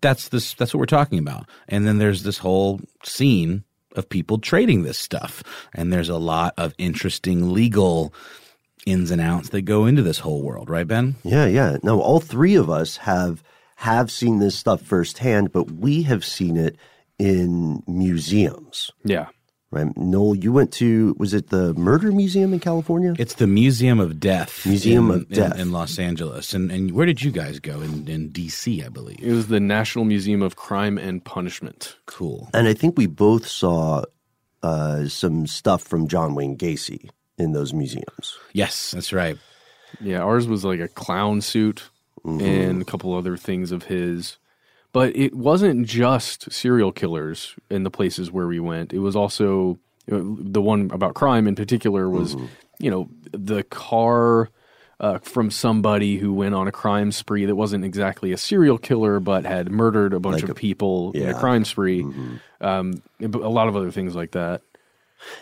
[0.00, 0.54] That's this.
[0.54, 1.48] That's what we're talking about.
[1.68, 3.64] And then there's this whole scene
[3.96, 5.42] of people trading this stuff,
[5.74, 8.12] and there's a lot of interesting legal
[8.86, 11.16] ins and outs that go into this whole world, right, Ben?
[11.24, 11.76] Yeah, yeah.
[11.82, 13.42] Now all three of us have
[13.76, 16.76] have seen this stuff firsthand, but we have seen it
[17.18, 18.90] in museums.
[19.04, 19.26] Yeah.
[19.72, 19.94] Right.
[19.96, 23.14] Noel, you went to was it the Murder Museum in California?
[23.18, 24.64] It's the Museum of Death.
[24.64, 25.54] Museum in, of Death.
[25.54, 26.54] in, in Los Angeles.
[26.54, 27.80] And and where did you guys go?
[27.80, 29.18] In in D.C., I believe.
[29.20, 31.96] It was the National Museum of Crime and Punishment.
[32.06, 32.48] Cool.
[32.54, 34.04] And I think we both saw
[34.62, 38.38] uh, some stuff from John Wayne Gacy in those museums.
[38.52, 39.36] Yes, that's right.
[40.00, 41.90] Yeah, ours was like a clown suit
[42.24, 44.38] and a couple other things of his.
[44.96, 48.94] But it wasn't just serial killers in the places where we went.
[48.94, 52.34] It was also you know, the one about crime in particular was,
[52.78, 54.48] you know, the car
[54.98, 59.20] uh, from somebody who went on a crime spree that wasn't exactly a serial killer
[59.20, 62.02] but had murdered a bunch Like of a- people in a crime spree.
[62.62, 64.62] Um, a lot of other things like that.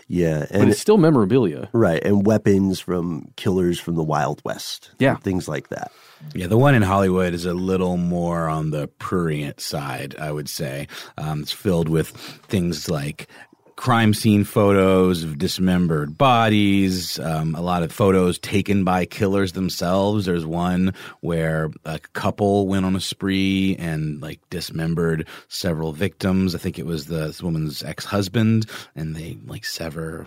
[0.08, 1.68] Yeah, But and it's still memorabilia.
[1.72, 4.90] right, and weapons from killers from the Wild West.
[4.98, 5.16] Yeah.
[5.16, 5.90] things like that.
[6.34, 10.48] Yeah, the one in Hollywood is a little more on the prurient side, I would
[10.48, 10.88] say.
[11.18, 12.08] Um, it's filled with
[12.48, 13.28] things like
[13.76, 20.26] crime scene photos of dismembered bodies, um, a lot of photos taken by killers themselves.
[20.26, 26.54] There's one where a couple went on a spree and like dismembered several victims.
[26.54, 30.26] I think it was the woman's ex-husband, and they like sever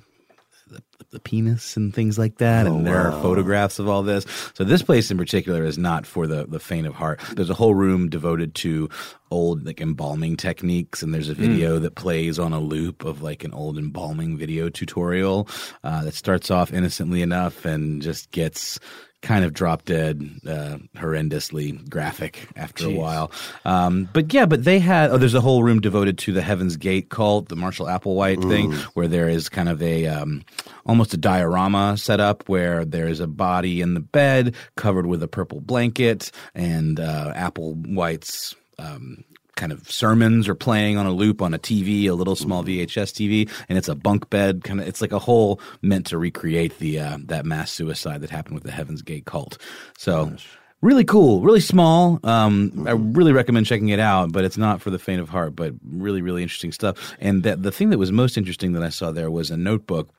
[0.70, 2.68] the, the penis and things like that.
[2.68, 4.26] and there are photographs of all this.
[4.54, 7.22] So this place in particular is not for the, the faint of heart.
[7.36, 8.90] There's a whole room devoted to
[9.30, 13.44] old like embalming techniques, and there's a video that plays on a loop of like
[13.44, 15.48] an old embalming video tutorial
[15.84, 18.80] uh, that starts off innocently enough and just gets
[19.24, 23.32] kind of drop dead, uh, horrendously graphic after a while.
[23.66, 26.78] Um, but yeah, but they had, oh, there's a whole room devoted to the Heaven's
[26.78, 30.44] Gate cult, the Marshall Applewhite thing, where there is kind of a, um,
[30.86, 35.24] almost a diorama set up where there is a body in the bed covered with
[35.24, 39.24] a purple blanket and, uh, Applewhite's, um,
[39.58, 43.12] kind of sermons are playing on a loop on a TV, a little small VHS
[43.12, 44.88] TV, and it's a bunk bed kind of.
[44.88, 48.64] It's like a whole meant to recreate the uh, that mass suicide that happened with
[48.64, 49.58] the Heaven's Gate cult.
[49.98, 50.34] So.
[50.80, 52.20] Really cool, really small.
[52.24, 55.56] Um, I really recommend checking it out, but it's not for the faint of heart.
[55.56, 57.16] But really, really interesting stuff.
[57.20, 60.12] And that the thing that was most interesting that I saw there was a notebook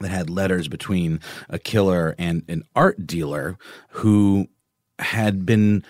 [0.00, 3.56] that had letters between a killer and an art dealer
[3.88, 4.48] who
[4.98, 5.84] had been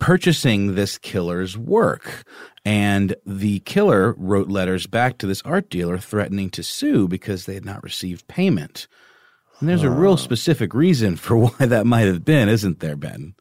[0.00, 2.24] purchasing this killer's work.
[2.64, 7.54] And the killer wrote letters back to this art dealer threatening to sue because they
[7.54, 8.88] had not received payment.
[9.60, 13.34] And there's a real specific reason for why that might have been, isn't there, Ben?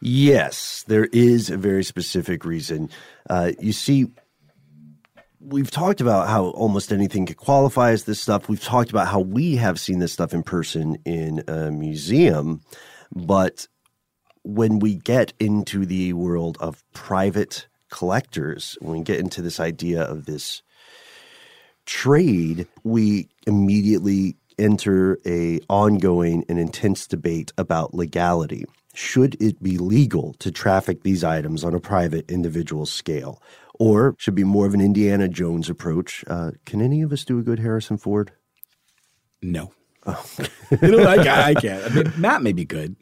[0.00, 2.88] Yes, there is a very specific reason.
[3.28, 4.06] Uh, you see,
[5.40, 8.48] we've talked about how almost anything could qualify as this stuff.
[8.48, 12.60] We've talked about how we have seen this stuff in person in a museum,
[13.12, 13.66] but
[14.42, 20.02] when we get into the world of private collectors, when we get into this idea
[20.02, 20.62] of this
[21.86, 28.64] trade, we immediately enter a ongoing and intense debate about legality.
[28.94, 33.40] Should it be legal to traffic these items on a private individual scale?
[33.78, 36.24] Or should be more of an Indiana Jones approach?
[36.26, 38.32] Uh, can any of us do a good Harrison Ford?
[39.40, 39.72] No.
[40.82, 41.84] you know, I, I can't.
[41.84, 42.96] I mean, Matt may be good.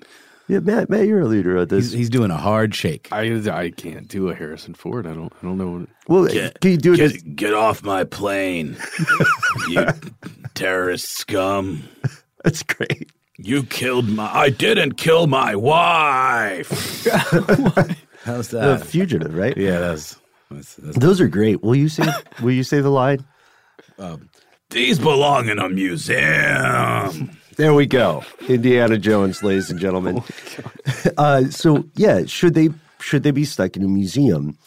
[0.48, 1.86] Yeah, Matt, Matt, you're a leader of this.
[1.86, 3.08] He's, he's doing a hard shake.
[3.10, 5.06] I I can't do a Harrison Ford.
[5.06, 5.86] I don't I don't know.
[6.06, 6.98] What, well, can you do it?
[6.98, 8.76] Get, get off my plane,
[9.68, 9.86] you
[10.54, 11.88] terrorist scum.
[12.44, 13.10] That's great.
[13.38, 14.32] You killed my.
[14.32, 17.06] I didn't kill my wife.
[18.24, 18.60] How's that?
[18.60, 18.86] The that?
[18.86, 19.56] fugitive, right?
[19.56, 20.16] yeah, that's,
[20.50, 20.98] that's, that's.
[20.98, 21.62] Those are great.
[21.62, 22.06] Will you say?
[22.40, 23.24] will you say the line?
[23.98, 24.30] Um,
[24.70, 27.36] these belong in a museum.
[27.56, 28.22] There we go.
[28.48, 30.22] Indiana Jones, ladies and gentlemen.
[31.16, 32.68] uh, so yeah, should they
[33.00, 34.58] should they be stuck in a museum?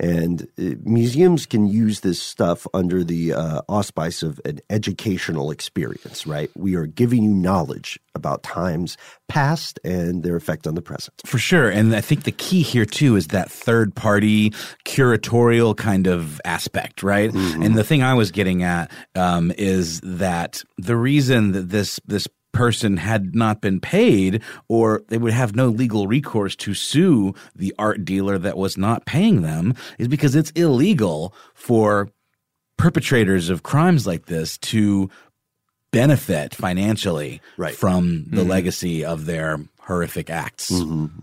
[0.00, 6.26] And uh, museums can use this stuff under the uh, auspice of an educational experience,
[6.26, 6.50] right?
[6.56, 8.96] We are giving you knowledge about times
[9.28, 11.14] past and their effect on the present.
[11.24, 11.68] For sure.
[11.68, 14.50] And I think the key here, too, is that third party
[14.84, 17.32] curatorial kind of aspect, right?
[17.32, 22.28] And the thing I was getting at um, is that the reason that this, this,
[22.54, 27.74] person had not been paid or they would have no legal recourse to sue the
[27.78, 32.08] art dealer that was not paying them is because it's illegal for
[32.78, 35.10] perpetrators of crimes like this to
[35.92, 37.74] benefit financially Right.
[37.74, 40.70] from the legacy of their horrific acts.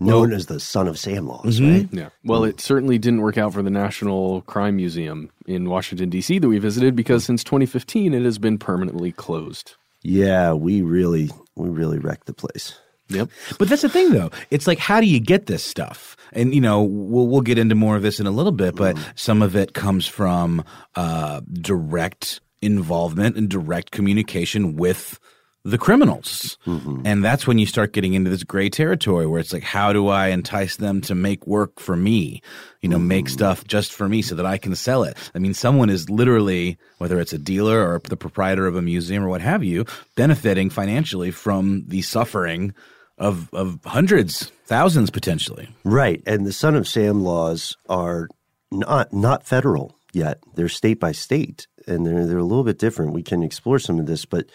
[0.00, 1.70] Known as the son of Sam laws, Mm-hmm.
[1.72, 1.88] right?
[1.92, 2.08] yeah.
[2.24, 6.38] Well, it certainly didn't work out for the National Crime Museum in Washington D.C.
[6.38, 9.74] that we visited because since 2015 it has been permanently closed.
[10.02, 12.74] Yeah, we really we really wrecked the place.
[13.08, 13.28] Yep.
[13.58, 14.30] But that's the thing, though.
[14.50, 16.16] It's like, how do you get this stuff?
[16.32, 18.96] And you know, we'll we'll get into more of this in a little bit, but
[19.14, 25.18] some of it comes from uh, direct involvement and direct communication with
[25.64, 27.02] the criminals, mm-hmm.
[27.04, 30.08] and that's when you start getting into this gray territory where it's like, how do
[30.08, 32.42] I entice them to make work for me?
[32.80, 33.30] You know, make mm.
[33.30, 35.16] stuff just for me so that I can sell it.
[35.36, 39.24] I mean, someone is literally, whether it's a dealer or the proprietor of a museum
[39.24, 39.84] or what have you,
[40.16, 42.74] benefiting financially from the suffering
[43.18, 45.68] of of hundreds, thousands potentially.
[45.84, 48.28] Right, and the son of Sam laws are
[48.72, 50.42] not not federal yet.
[50.56, 53.12] They're state by state, and they're they're a little bit different.
[53.12, 54.46] We can explore some of this, but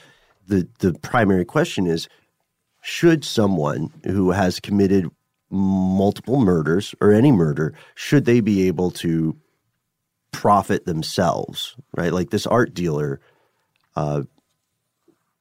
[0.47, 2.07] the the primary question is:
[2.81, 5.09] Should someone who has committed
[5.49, 9.37] multiple murders or any murder should they be able to
[10.31, 11.75] profit themselves?
[11.95, 13.19] Right, like this art dealer.
[13.95, 14.23] Uh,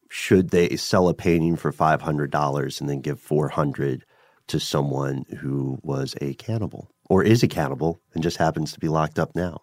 [0.09, 4.05] should they sell a painting for five hundred dollars and then give four hundred
[4.47, 8.89] to someone who was a cannibal or is a cannibal and just happens to be
[8.89, 9.61] locked up now?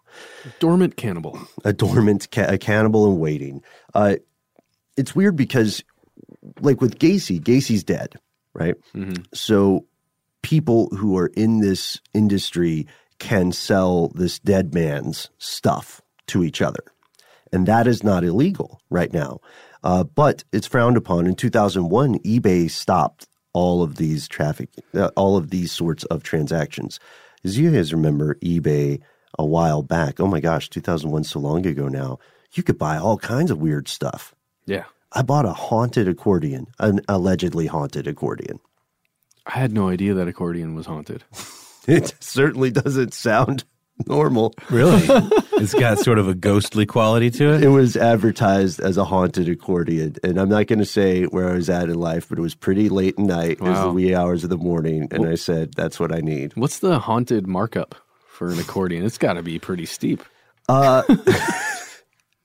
[0.60, 1.40] Dormant cannibal.
[1.64, 3.64] A dormant ca- a cannibal in waiting.
[3.94, 4.18] Uh,
[4.98, 5.84] it's weird because,
[6.62, 8.16] like with Gacy, Gacy's dead,
[8.54, 8.76] right?
[9.34, 9.86] So
[10.42, 12.88] people who are in this industry
[13.20, 16.84] can sell this dead man's stuff to each other.
[17.52, 19.40] And that is not illegal right now.
[19.84, 21.28] Uh, but it's frowned upon.
[21.28, 27.00] In 2001, eBay stopped all of these traffic, uh, all of these sorts of transactions.
[27.44, 29.02] As you guys remember, eBay
[29.38, 32.20] a while back, oh my gosh, 2001, so long ago now,
[32.54, 34.34] you could buy all kinds of weird stuff.
[34.66, 34.86] Yeah.
[35.12, 38.60] I bought a haunted accordion, an allegedly haunted accordion.
[39.46, 41.24] I had no idea that accordion was haunted.
[41.86, 43.66] It certainly doesn't sound
[44.08, 44.54] normal.
[44.70, 45.02] Really?
[45.58, 47.68] it's got sort of a ghostly quality to It it.
[47.68, 51.70] was advertised as a haunted accordion, and I'm not going to say where I was
[51.70, 53.52] at in life, but it was pretty late at night.
[53.60, 56.54] It was the wee hours of the morning, and I said, "That's what I need."
[56.56, 57.96] What's the haunted markup
[58.30, 59.04] for an accordion?
[59.04, 60.24] It's got to be pretty steep.
[60.70, 61.04] Uh,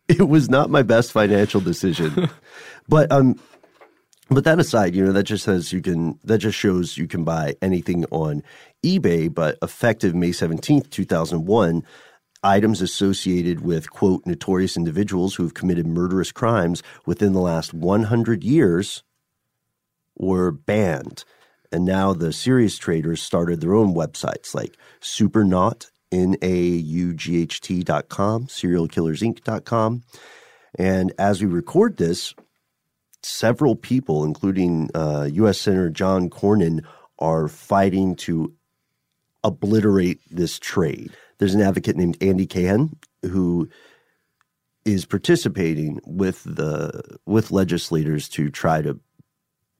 [0.18, 2.30] It was not my best financial decision,
[2.88, 3.38] but um,
[4.30, 6.18] but that aside, you know that just says you can.
[6.24, 8.42] That just shows you can buy anything on
[8.82, 9.32] eBay.
[9.32, 11.84] But effective May seventeenth, two thousand one.
[12.44, 18.44] Items associated with, quote, notorious individuals who have committed murderous crimes within the last 100
[18.44, 19.02] years
[20.16, 21.24] were banned.
[21.72, 30.02] And now the serious traders started their own websites like Supernaught, N-A-U-G-H-T dot com, serialkillersinc.com.
[30.78, 32.34] And as we record this,
[33.22, 35.60] several people, including uh, U.S.
[35.60, 36.84] Senator John Cornyn,
[37.18, 38.54] are fighting to
[39.44, 41.12] obliterate this trade.
[41.38, 43.68] There's an advocate named Andy Kahan who
[44.84, 48.98] is participating with the with legislators to try to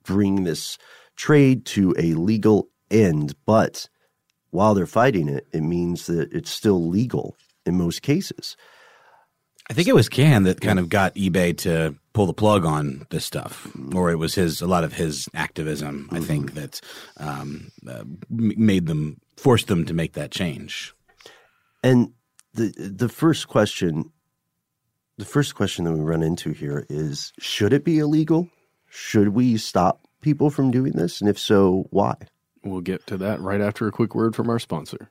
[0.05, 0.79] bring this
[1.17, 3.35] trade to a legal end.
[3.47, 3.89] But
[4.51, 7.37] while they're fighting it, it means that it's still legal
[7.67, 8.57] in most cases.
[9.71, 13.07] I think it was Kahan that kind of got eBay to pull the plug on
[13.11, 16.09] this stuff, or it was his a lot of his activism.
[16.11, 16.81] I think that
[17.19, 20.95] um, uh, made them forced them to make that change.
[21.83, 22.13] And
[22.55, 24.11] the the first question,
[25.19, 28.49] the first question that we run into here is: Should it be illegal?
[28.89, 31.21] Should we stop people from doing this?
[31.21, 32.15] And if so, why?
[32.69, 35.11] We'll get to that right after a quick word from our sponsor.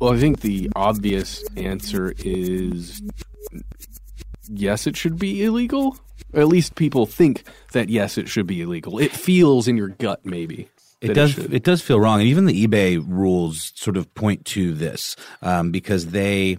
[0.00, 3.02] Well, I think the obvious answer is
[4.48, 5.96] yes, it should be illegal.
[6.32, 8.98] Or at least people think that yes, it should be illegal.
[8.98, 10.68] It feels in your gut, maybe.
[11.00, 11.32] It does.
[11.32, 11.52] should.
[11.52, 15.70] It, does feel wrong, and even the eBay rules sort of point to this um,
[15.70, 16.58] because they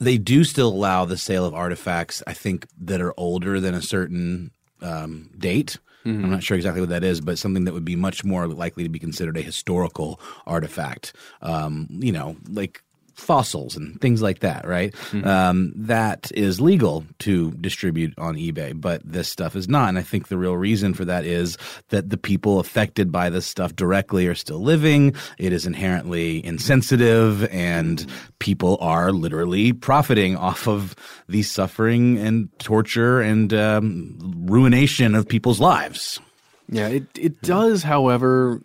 [0.00, 2.22] they do still allow the sale of artifacts.
[2.26, 5.78] I think that are older than a certain um, date.
[6.04, 8.82] I'm not sure exactly what that is, but something that would be much more likely
[8.82, 11.14] to be considered a historical artifact.
[11.40, 12.82] Um, you know, like
[13.14, 14.94] fossils and things like that, right?
[15.24, 19.88] Um, that is legal to distribute on eBay, but this stuff is not.
[19.88, 21.56] And I think the real reason for that is
[21.88, 25.14] that the people affected by this stuff directly are still living.
[25.38, 28.06] It is inherently insensitive, and
[28.38, 30.94] people are literally profiting off of
[31.28, 36.20] the suffering and torture and um, ruination of people's lives.
[36.68, 38.62] Yeah, it it does, however,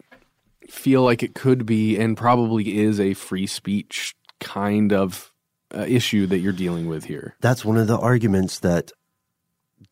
[0.70, 5.34] feel like it could be and probably is a free speech kind of
[5.76, 7.36] uh, issue that you're dealing with here.
[7.42, 8.92] That's one of the arguments that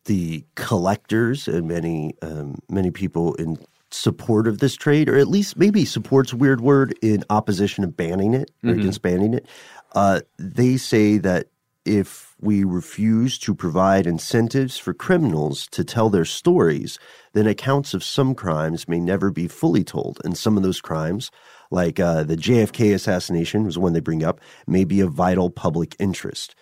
[0.06, 3.58] the collectors and many um, many people in
[3.90, 8.34] support of this trade, or at least maybe supports weird word in opposition of banning
[8.34, 9.46] it or against banning it.
[9.94, 11.46] Uh, they say that
[11.84, 16.98] if we refuse to provide incentives for criminals to tell their stories,
[17.32, 20.20] then accounts of some crimes may never be fully told.
[20.24, 21.30] And some of those crimes,
[21.70, 25.94] like uh, the JFK assassination, was one they bring up, may be of vital public
[25.98, 26.54] interest.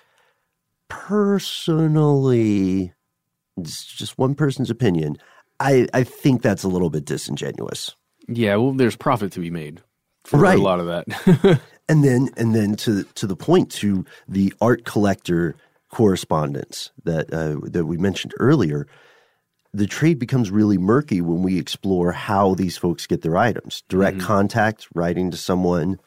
[0.89, 2.93] Personally,
[3.57, 5.17] it's just one person's opinion.
[5.61, 7.95] I, I think that's a little bit disingenuous.
[8.29, 9.83] Yeah, well, there's profit to be made
[10.25, 10.59] for Right.
[10.59, 11.61] a lot of that.
[11.87, 15.55] And then and then to to the point to the art collector
[15.91, 18.87] correspondence that uh, that we mentioned earlier,
[19.75, 23.83] the trade becomes really murky when we explore how these folks get their items.
[23.89, 24.27] Direct mm-hmm.
[24.27, 25.99] contact, writing to someone,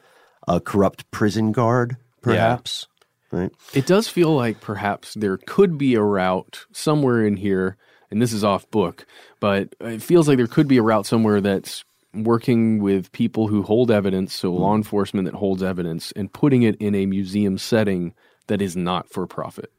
[0.48, 2.88] a corrupt prison guard, perhaps.
[3.30, 3.52] Right.
[3.74, 7.76] It does feel like perhaps there could be a route somewhere in here,
[8.10, 9.06] and this is off book,
[9.42, 13.64] but it feels like there could be a route somewhere that's working with people who
[13.64, 14.78] hold evidence, so law mm.
[14.78, 18.14] enforcement that holds evidence, and putting it in a museum setting
[18.48, 19.74] that is not for profit.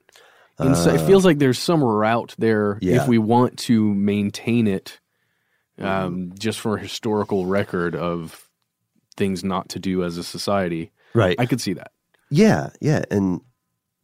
[0.59, 3.03] And so it feels like there's some route there Yeah.
[3.03, 4.99] if we want to maintain it
[5.81, 8.49] um, just for a historical record of
[9.17, 10.91] things not to do as a society.
[11.15, 11.37] Right.
[11.39, 11.93] I could see that.
[12.31, 13.41] Yeah, yeah, and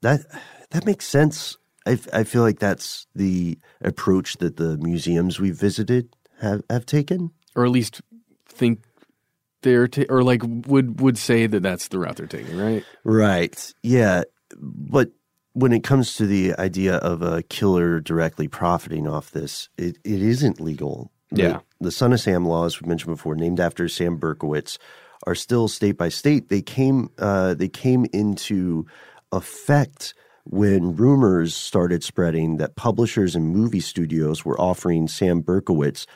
[0.03, 0.21] that
[0.71, 1.57] that makes sense.
[1.87, 6.09] I I feel like that's the approach that the museums we've visited
[6.41, 7.31] have have taken.
[7.57, 8.01] or at least
[8.49, 8.85] think
[9.63, 12.85] they're ta- or like would would say that that's the route they're taking, right?
[13.05, 13.75] Right.
[13.83, 14.23] Yeah,
[14.57, 15.11] but
[15.55, 20.21] when it comes to the idea of a killer directly profiting off this, it, it
[20.23, 21.11] isn't legal.
[21.31, 21.61] The- Yeah.
[21.81, 24.79] The, Son of Sam laws we mentioned before, named after Sam Berkowitz,
[25.27, 26.49] are still state by state.
[26.49, 28.87] They came uh, they came into
[29.33, 36.07] effect when rumors started spreading that publishers and movie studios were offering Sam Berkowitz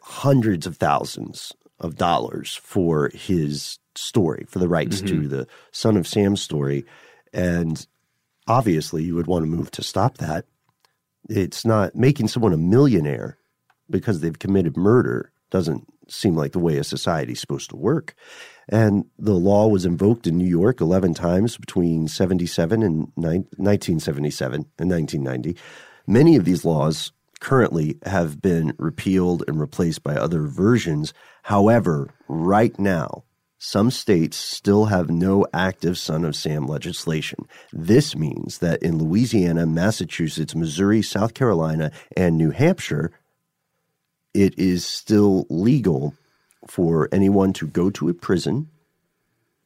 [0.00, 6.06] hundreds of thousands of dollars for his story, for the rights to the Son of
[6.06, 6.84] Sam story.
[7.32, 7.86] And
[8.48, 10.46] obviously, you would want to move to stop that.
[11.28, 13.38] It's not making someone a millionaire
[13.90, 18.14] because they've committed murder doesn't seem like the way a society's supposed to work.
[18.68, 24.66] And the law was invoked in New York 11 times between 77 and nine, 1977
[24.78, 25.56] and 1990.
[26.06, 31.14] Many of these laws currently have been repealed and replaced by other versions.
[31.42, 33.24] However, right now,
[33.58, 37.46] some states still have no active Son of Sam legislation.
[37.72, 43.10] This means that in Louisiana, Massachusetts, Missouri, South Carolina, and New Hampshire,
[44.32, 46.14] it is still legal
[46.68, 48.68] for anyone to go to a prison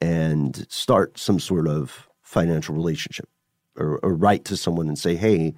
[0.00, 3.28] and start some sort of financial relationship
[3.76, 5.54] or, or write to someone and say, hey,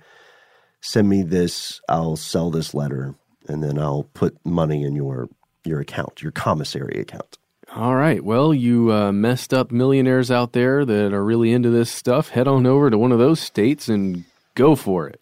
[0.81, 3.15] send me this, I'll sell this letter,
[3.49, 5.29] and then I'll put money in your
[5.65, 7.39] your account, your commissary account.
[7.77, 8.23] All right.
[8.23, 12.29] Well, you uh, messed up millionaires out there that are really into this stuff.
[12.29, 15.21] Head on over to one of those states and go for it.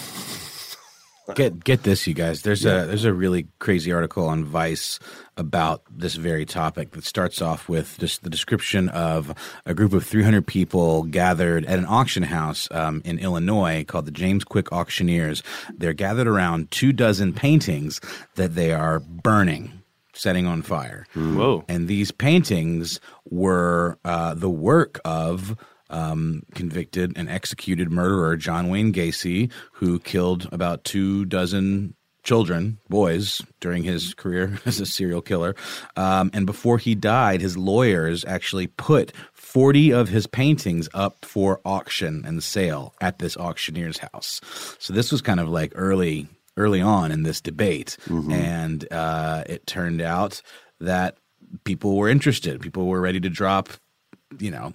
[1.36, 2.42] Get get this, you guys.
[2.42, 5.00] There's a there's a really crazy article on Vice
[5.38, 9.34] about this very topic that starts off with just the description of
[9.66, 14.12] a group of 300 people gathered at an auction house um, in Illinois called the
[14.12, 15.42] James Quick Auctioneers.
[15.74, 18.02] They're gathered around two dozen paintings
[18.36, 19.81] that they are burning,
[20.14, 21.06] setting on fire.
[21.14, 21.64] Whoa.
[21.68, 23.00] And these paintings
[23.30, 25.58] were uh, the work of
[25.90, 33.42] um, convicted and executed murderer John Wayne Gacy, who killed about two dozen children, boys,
[33.60, 35.56] during his career as a serial killer.
[35.96, 41.60] Um, and before he died, his lawyers actually put 40 of his paintings up for
[41.66, 44.40] auction and sale at this auctioneer's house.
[44.80, 46.28] So this was kind of like early
[46.58, 47.98] early on in this debate.
[48.32, 50.42] And uh, it turned out
[50.80, 51.18] that
[51.64, 52.62] people were interested.
[52.62, 53.70] People were ready to drop,
[54.40, 54.74] you know,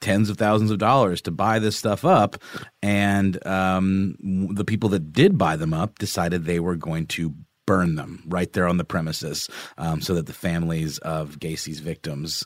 [0.00, 2.36] tens of thousands of dollars to buy this stuff up.
[2.82, 4.16] And um,
[4.54, 7.34] the people that did buy them up decided they were going to
[7.66, 12.44] burn them right there on the premises um, so that the families of Gacy's victims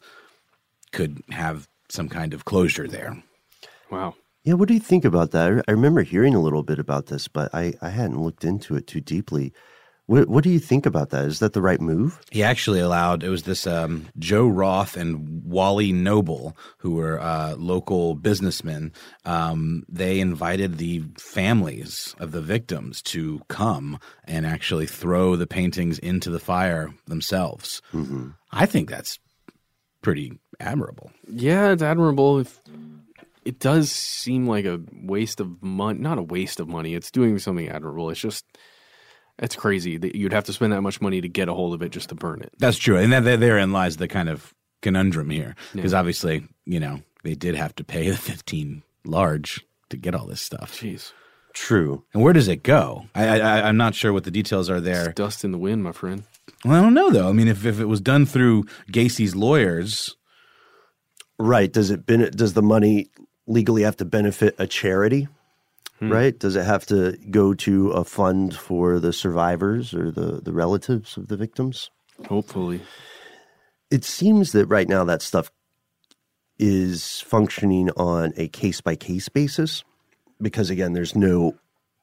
[0.91, 3.23] could have some kind of closure there.
[3.91, 4.15] Wow.
[4.45, 5.53] Yeah, what do you think about that?
[5.53, 8.75] I- I remember hearing a little bit about this, but I, I hadn't looked into
[8.77, 9.53] it too deeply.
[10.07, 11.27] What, what do you think about that?
[11.27, 12.21] Is that the right move?
[12.33, 17.55] He actually allowed it was this um, Joe Roth and Wally Noble, who were uh,
[17.57, 18.93] local businessmen.
[19.25, 26.01] Um, they invited the families of the victims to come and actually throw the paintings
[26.01, 27.81] into the fire themselves.
[28.51, 29.21] I think that's
[30.03, 31.13] pretty admirable.
[31.29, 32.41] Yeah, it's admirable.
[32.41, 32.61] If
[33.45, 36.95] it does seem like a waste of money, not a waste of money.
[36.95, 38.11] It's doing something admirable.
[38.11, 38.45] It's just
[39.39, 41.83] it's crazy that you'd have to spend that much money to get a hold of
[41.83, 42.53] it just to burn it.
[42.59, 46.81] That's true, and that, that therein lies the kind of conundrum here, because obviously, you
[46.81, 50.79] know, they did have to pay the fifteen large to get all this stuff.
[50.81, 51.13] Jeez,
[51.55, 52.05] True.
[52.15, 53.07] And where does it go?
[53.15, 55.07] I, I, I'm not sure what the details are there.
[55.11, 56.23] it's dust in the wind, my friend.
[56.65, 57.29] Well, I don't know though.
[57.29, 60.17] I mean, if, if it was done through Gacy's lawyers,
[61.39, 61.73] Right.
[61.73, 63.11] Does it ben- does the money
[63.47, 65.29] legally have to benefit a charity?
[65.99, 66.13] Hmm.
[66.13, 66.39] Right?
[66.39, 71.17] Does it have to go to a fund for the survivors or the, the relatives
[71.17, 71.91] of the victims?
[72.29, 72.81] Hopefully,
[73.91, 75.51] It seems that right now that stuff
[76.59, 79.83] is functioning on a case by case basis
[80.41, 81.57] because again there's no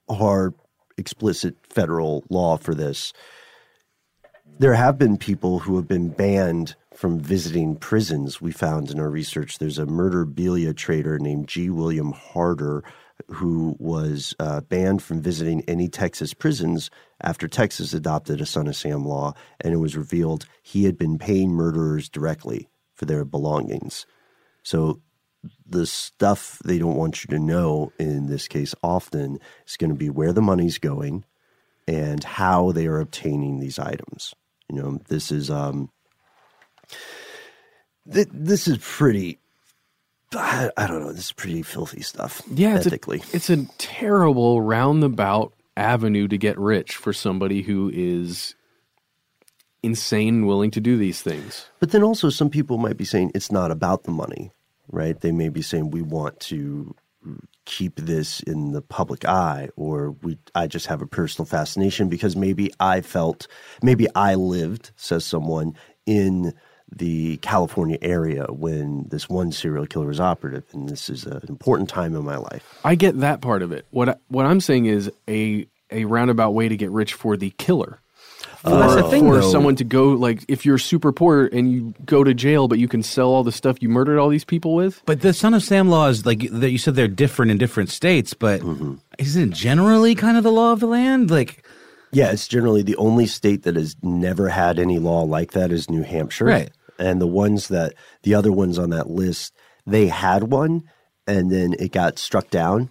[0.09, 0.53] hard
[0.97, 3.13] explicit federal law for this.
[4.59, 8.41] There have been people who have been banned from visiting prisons.
[8.41, 11.69] We found in our research there's a murderabilia trader named G.
[11.69, 12.83] William Harder
[13.27, 16.89] who was uh, banned from visiting any Texas prisons
[17.21, 21.17] after Texas adopted a Son of Sam law, and it was revealed he had been
[21.17, 24.05] paying murderers directly for their belongings.
[24.63, 25.01] So
[25.65, 29.95] the stuff they don't want you to know in this case often is going to
[29.95, 31.23] be where the money's going
[31.87, 34.33] and how they are obtaining these items.
[34.69, 35.89] You know, this is um,
[38.11, 39.39] th- this is pretty.
[40.33, 41.11] I, I don't know.
[41.11, 42.41] This is pretty filthy stuff.
[42.53, 43.19] Yeah, it's ethically.
[43.19, 48.55] a, it's a terrible roundabout avenue to get rich for somebody who is
[49.81, 51.65] insane and willing to do these things.
[51.79, 54.51] But then also, some people might be saying it's not about the money,
[54.91, 55.19] right?
[55.19, 56.93] They may be saying we want to
[57.65, 62.35] keep this in the public eye, or we I just have a personal fascination because
[62.35, 63.47] maybe I felt,
[63.81, 65.75] maybe I lived, says someone,
[66.05, 66.53] in
[66.95, 71.89] the California area when this one serial killer was operative, and this is an important
[71.89, 72.79] time in my life.
[72.83, 73.85] I get that part of it.
[73.91, 77.51] What I, what I'm saying is a a roundabout way to get rich for the
[77.51, 77.99] killer.
[78.59, 79.51] For, that's the thing, for though.
[79.51, 82.89] someone to go like if you're super poor and you go to jail, but you
[82.89, 85.01] can sell all the stuff you murdered all these people with.
[85.05, 88.33] But the Son of Sam laws, like that, you said, they're different in different states.
[88.33, 88.95] But mm-hmm.
[89.17, 91.31] isn't it generally kind of the law of the land?
[91.31, 91.63] Like,
[92.11, 95.89] Yeah, it's generally the only state that has never had any law like that is
[95.89, 96.45] New Hampshire.
[96.45, 96.71] Right.
[96.99, 97.93] And the ones that
[98.23, 99.53] the other ones on that list,
[99.87, 100.83] they had one
[101.25, 102.89] and then it got struck down.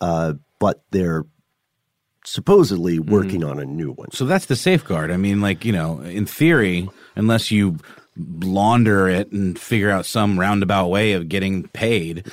[0.00, 1.26] Uh, but they're
[2.24, 4.10] supposedly working on a new one.
[4.12, 5.10] so that's the safeguard.
[5.10, 7.78] I mean, like you know, in theory, unless you
[8.16, 12.30] launder it and figure out some roundabout way of getting paid,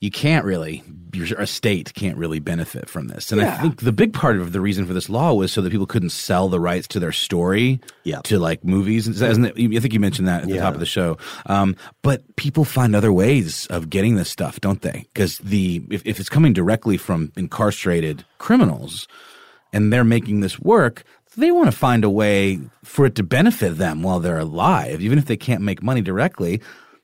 [0.00, 0.82] you can't really.
[1.12, 3.32] Your estate can't really benefit from this.
[3.32, 5.70] And I think the big part of the reason for this law was so that
[5.72, 8.20] people couldn't sell the rights to their story Yeah.
[8.22, 9.08] to like movies.
[9.08, 9.54] Isn't it?
[9.56, 10.62] I think you mentioned that at the Yeah.
[10.62, 11.18] top of the show.
[11.46, 15.06] Um, but people find other ways of getting this stuff, don't they?
[15.12, 19.08] Because the if, if it's coming directly from incarcerated criminals
[19.72, 21.02] and they're making this work,
[21.36, 25.18] they want to find a way for it to benefit them while they're alive, even
[25.18, 26.60] if they can't make money directly.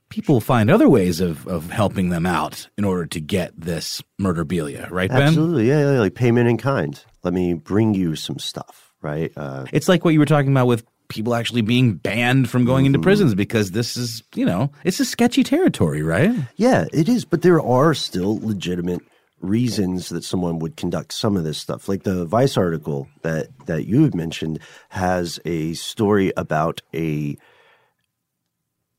[0.09, 4.89] People find other ways of, of helping them out in order to get this murderabilia,
[4.91, 5.23] right, Ben?
[5.23, 5.69] Absolutely.
[5.69, 6.99] Yeah, yeah, like payment in kind.
[7.25, 9.33] Let me bring you some stuff, right?
[9.37, 12.87] Uh, It's like what you were talking about with people actually being banned from going
[12.87, 16.33] into prisons because this is, you know, it's a sketchy territory, right?
[16.57, 19.01] Yeah, it is, but there are still legitimate
[19.41, 21.89] reasons that someone would conduct some of this stuff.
[21.89, 27.37] Like the Vice article that that you had mentioned has a story about a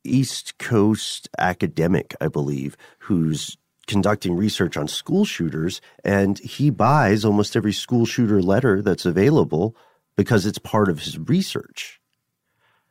[0.03, 7.55] East Coast academic, I believe, who's conducting research on school shooters and he buys almost
[7.55, 9.75] every school shooter letter that's available
[10.17, 12.01] because it's part of his research.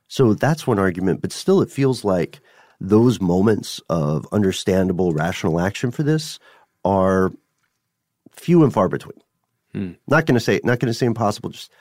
[0.08, 2.40] So that's one argument, but still, it feels like
[2.80, 6.38] those moments of understandable, rational action for this
[6.84, 7.32] are
[8.32, 9.20] few and far between.
[9.72, 9.92] Hmm.
[10.06, 11.72] Not going to say not going to say impossible, just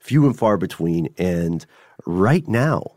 [0.00, 1.08] few and far between.
[1.18, 1.64] And
[2.06, 2.96] right now,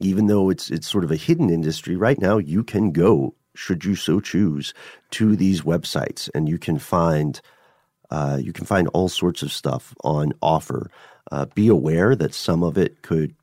[0.00, 3.84] even though it's it's sort of a hidden industry, right now you can go, should
[3.84, 4.74] you so choose,
[5.12, 7.40] to these websites, and you can find
[8.10, 10.90] uh, you can find all sorts of stuff on offer.
[11.30, 13.34] Uh, be aware that some of it could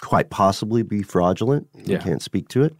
[0.00, 1.68] quite possibly be fraudulent.
[1.74, 2.74] You can't speak to it.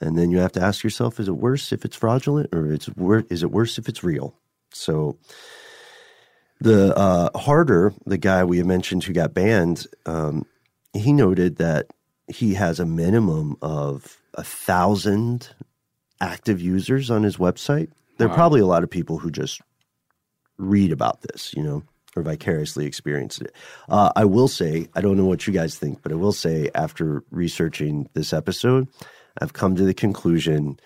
[0.00, 2.88] And then you have to ask yourself: Is it worse if it's fraudulent, or it's
[2.90, 4.34] wor- is it worse if it's real?
[4.72, 5.18] So,
[6.60, 10.46] the uh, Harder, the guy we mentioned who got banned, um,
[10.98, 11.86] he noted that
[12.28, 15.48] he has a minimum of a thousand
[16.20, 17.90] active users on his website.
[18.18, 19.60] There are probably a lot of people who just
[20.58, 21.84] read about this, you know,
[22.16, 23.54] or vicariously experience it.
[23.88, 26.68] Uh, I will say, I don't know what you guys think, but I will say,
[26.74, 28.88] after researching this episode,
[29.40, 30.80] I've come to the conclusion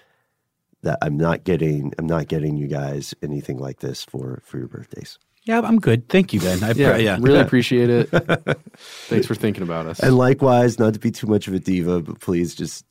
[0.83, 4.69] that I'm not getting, I'm not getting you guys anything like this for for your
[4.69, 5.19] birthdays.
[5.45, 6.09] Yeah, I'm good.
[6.09, 6.63] Thank you, Ben.
[6.63, 7.19] I, Yeah, yeah.
[7.21, 8.09] really appreciate it.
[8.77, 9.99] Thanks for thinking about us.
[9.99, 12.85] And likewise, not to be too much of a diva, but please just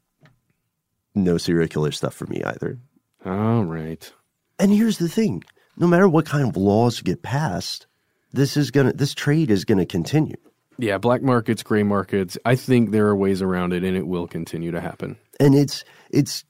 [1.16, 2.78] no serial killer stuff for me either.
[3.26, 4.12] All right.
[4.60, 5.44] And here's the thing:
[5.78, 7.88] no matter what kind of laws get passed,
[8.34, 10.36] this is gonna this trade is gonna continue.
[10.78, 12.38] Yeah, black markets, gray markets.
[12.44, 15.18] I think there are ways around it, and it will continue to happen.
[15.40, 16.44] and it's it's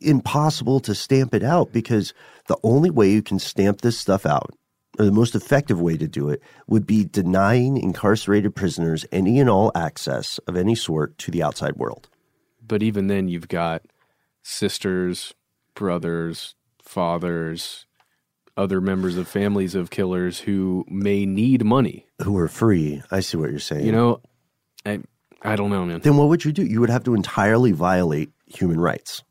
[0.00, 2.14] impossible to stamp it out because
[2.46, 4.54] the only way you can stamp this stuff out
[5.00, 9.48] or the most effective way to do it would be denying incarcerated prisoners any and
[9.48, 12.08] all access of any sort to the outside world
[12.66, 13.82] But even then, you've got
[14.42, 15.34] sisters,
[15.74, 17.86] brothers, fathers,
[18.56, 22.06] other members of families of killers who may need money.
[22.22, 23.02] Who are free.
[23.10, 23.86] I see what you're saying.
[23.86, 24.20] You know,
[24.84, 25.00] I
[25.42, 26.00] I don't know, man.
[26.00, 26.64] then what would you do?
[26.64, 29.22] You would have to entirely violate human rights.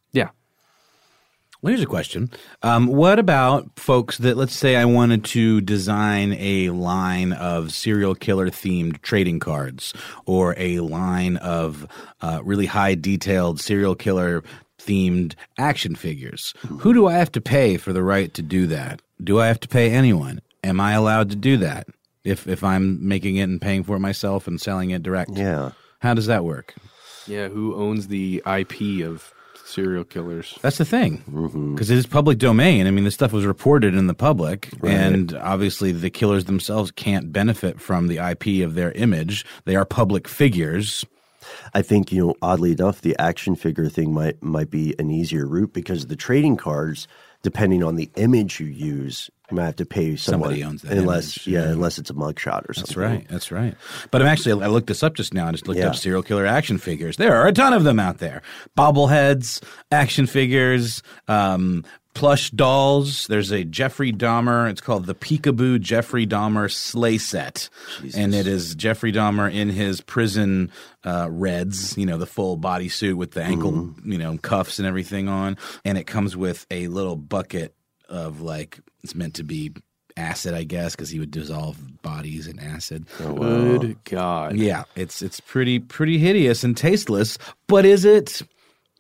[1.59, 1.65] Yeah.
[1.65, 2.31] Well, here's a question.
[2.63, 8.15] Um, what about folks that, let's say, I wanted to design a line of serial
[8.15, 9.93] killer themed trading cards
[10.25, 11.85] or a line of
[12.21, 14.43] uh, really high detailed serial killer
[14.77, 16.53] themed action figures?
[16.79, 19.01] Who do I have to pay for the right to do that?
[19.21, 20.41] Do I have to pay anyone?
[20.63, 21.87] Am I allowed to do that
[22.23, 25.31] if, if I'm making it and paying for it myself and selling it direct?
[25.33, 25.71] Yeah.
[25.99, 26.73] How does that work?
[27.27, 29.33] Yeah, who owns the IP of
[29.69, 30.57] serial killers?
[30.61, 31.75] That's the thing, mm-hmm.
[31.75, 32.87] because it is public domain.
[32.87, 37.31] I mean, this stuff was reported in the public, and obviously the killers themselves can't
[37.31, 39.45] benefit from the IP of their image.
[39.65, 41.05] They are public figures.
[41.73, 45.45] I think you know, oddly enough, the action figure thing might might be an easier
[45.45, 47.07] route because the trading cards,
[47.43, 50.97] depending on the image you use, you might have to pay someone, Somebody owns that
[50.97, 52.81] unless image, yeah, unless it's a mugshot or something.
[52.83, 53.27] That's right.
[53.29, 53.75] That's right.
[54.11, 55.47] But I'm actually I looked this up just now.
[55.47, 55.87] I just looked Yeah.
[55.87, 57.17] up serial killer action figures.
[57.17, 58.41] There are a ton of them out there.
[58.77, 61.83] Bobbleheads, action figures, um,
[62.15, 63.27] plush dolls.
[63.27, 64.69] There's a Jeffrey Dahmer.
[64.69, 67.69] It's called the Peekaboo Jeffrey Dahmer Slay Set,
[68.15, 70.71] and it is Jeffrey Dahmer in his prison
[71.05, 71.97] uh, reds.
[71.97, 75.97] You know, the full bodysuit with the ankle, you know, cuffs and everything on, and
[75.97, 77.73] it comes with a little bucket
[78.09, 79.71] of like it's meant to be
[80.17, 83.05] acid, I guess, because he would dissolve bodies in acid.
[83.17, 84.57] Good God.
[84.57, 87.37] Yeah, it's it's pretty pretty hideous and tasteless.
[87.67, 88.41] But is it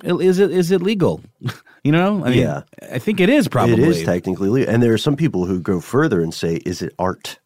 [0.03, 1.21] is it is it legal?
[1.83, 2.61] you know, I mean, Yeah.
[2.91, 3.73] I think it is probably.
[3.73, 4.73] It is technically legal.
[4.73, 7.39] And there are some people who go further and say, is it art?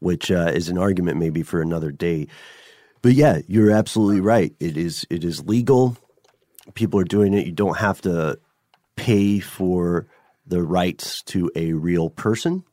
[0.00, 2.26] Which uh, is an argument maybe for another day.
[3.00, 4.54] But yeah, you're absolutely right.
[4.60, 5.96] It is it is legal.
[6.74, 7.46] People are doing it.
[7.46, 8.38] You don't have to
[8.96, 10.06] pay for
[10.46, 12.64] the rights to a real person.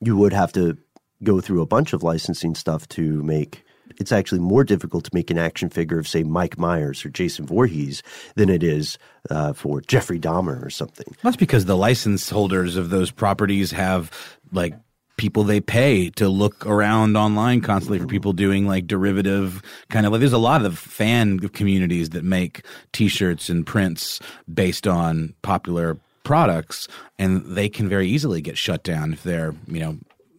[0.00, 0.76] You would have to
[1.22, 3.64] go through a bunch of licensing stuff to make
[3.98, 7.46] it's actually more difficult to make an action figure of say Mike Myers or Jason
[7.46, 8.02] Voorhees
[8.36, 8.98] than it is
[9.30, 11.14] uh, for Jeffrey Dahmer or something.
[11.22, 14.10] That's because the license holders of those properties have
[14.50, 14.74] like
[15.16, 20.12] people they pay to look around online constantly for people doing like derivative kind of
[20.12, 24.20] like there's a lot of fan communities that make t-shirts and prints
[24.52, 29.80] based on popular products and they can very easily get shut down if they're you
[29.80, 29.98] know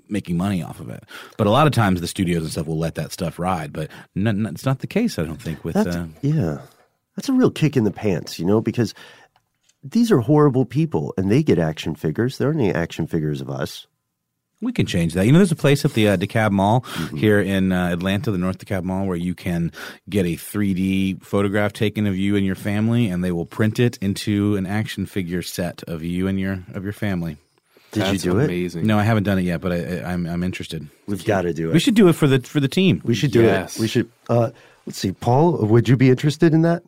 [0.10, 1.04] making money off of it
[1.38, 3.90] but a lot of times the studios and stuff will let that stuff ride but
[4.16, 6.60] n- n- it's not the case i don't think with That's, uh, yeah.
[7.16, 8.94] That's a real kick in the pants, you know, because
[9.84, 12.38] these are horrible people and they get action figures.
[12.38, 13.86] There aren't any action figures of us.
[14.64, 15.26] We can change that.
[15.26, 16.86] You know, there's a place at the uh, DeKalb Mall
[17.16, 19.72] here in uh, Atlanta, the North DeKalb Mall, where you can
[20.10, 23.98] get a 3D photograph taken of you and your family, and they will print it
[23.98, 27.38] into an action figure set of you and your of your family.
[27.92, 28.46] Did That's you do it?
[28.46, 28.88] amazing.
[28.88, 30.88] No, I haven't done it yet, but I, I, I'm I'm interested.
[31.08, 31.74] We've got to do it.
[31.74, 33.02] We should do it for the for the team.
[33.06, 33.76] We should do Yes.
[33.78, 33.82] it.
[33.82, 34.10] We should.
[34.30, 34.50] Uh,
[34.88, 35.58] let's see, Paul.
[35.66, 36.82] Would you be interested in that?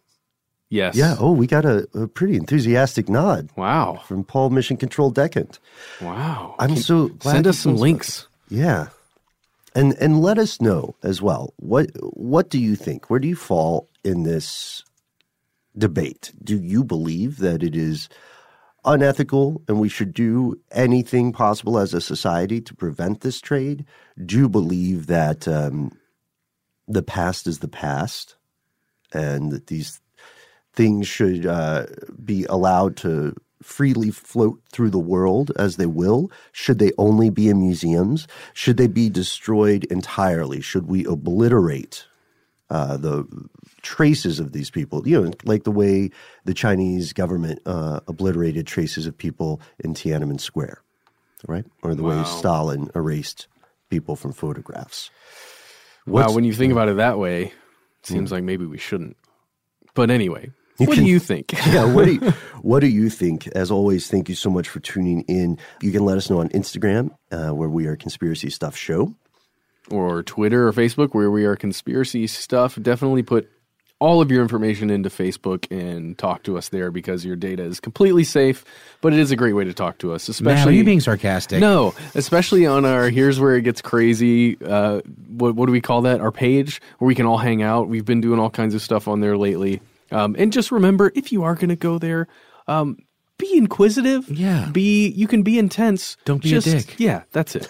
[0.70, 0.96] Yes.
[0.96, 1.16] Yeah.
[1.20, 4.02] Oh, we got a, a pretty enthusiastic nod Wow.
[4.06, 5.60] from Paul Mission Control Decant.
[6.02, 6.56] Wow.
[6.60, 8.28] I'm Can- so glad send us some links.
[8.50, 8.88] Yeah.
[9.76, 11.54] And and let us know as well.
[11.58, 13.10] What what do you think?
[13.10, 14.84] Where do you fall in this
[15.78, 16.32] debate?
[16.44, 18.08] Do you believe that it is
[18.86, 23.86] unethical and we should do anything possible as a society to prevent this trade?
[24.26, 25.92] Do you believe that um,
[26.88, 28.36] the past is the past
[29.12, 30.00] and that these
[30.76, 31.86] things should uh,
[32.24, 36.32] be allowed to freely float through the world as they will?
[36.52, 38.28] Should they only be in museums?
[38.54, 40.62] Should they be destroyed entirely?
[40.62, 42.06] Should we obliterate
[42.70, 43.28] uh, the
[43.82, 45.08] traces of these people?
[45.08, 46.12] You know, like the way
[46.44, 50.82] the Chinese government uh, obliterated traces of people in Tiananmen Square,
[51.48, 51.66] right?
[51.82, 53.48] Or the way Stalin erased
[53.90, 55.10] people from photographs.
[56.06, 56.34] Wow.
[56.34, 57.54] When you think about it that way, it
[58.04, 59.18] seems like maybe we shouldn't.
[59.96, 61.54] But anyway, You what can- do you think?
[61.68, 62.20] yeah, what do you,
[62.62, 63.48] what do you think?
[63.48, 65.58] As always, thank you so much for tuning in.
[65.82, 69.14] You can let us know on Instagram, uh, where we are Conspiracy Stuff Show.
[69.90, 72.78] or Twitter or Facebook, where we are conspiracy stuff.
[72.82, 73.50] Definitely put
[74.00, 77.80] all of your information into Facebook and talk to us there because your data is
[77.80, 78.66] completely safe.
[79.00, 81.00] But it is a great way to talk to us, Matt, especially are you being
[81.00, 81.62] sarcastic?
[81.62, 84.58] No, especially on our here's where it gets crazy.
[84.62, 85.00] Uh,
[85.30, 86.20] what what do we call that?
[86.20, 87.88] Our page where we can all hang out.
[87.88, 89.80] We've been doing all kinds of stuff on there lately.
[90.12, 92.28] Um, and just remember, if you are going to go there,
[92.68, 92.98] um,
[93.38, 94.30] be inquisitive.
[94.30, 94.70] Yeah.
[94.72, 96.16] Be you can be intense.
[96.26, 96.96] Don't be a dick.
[97.00, 97.68] Yeah, that's it.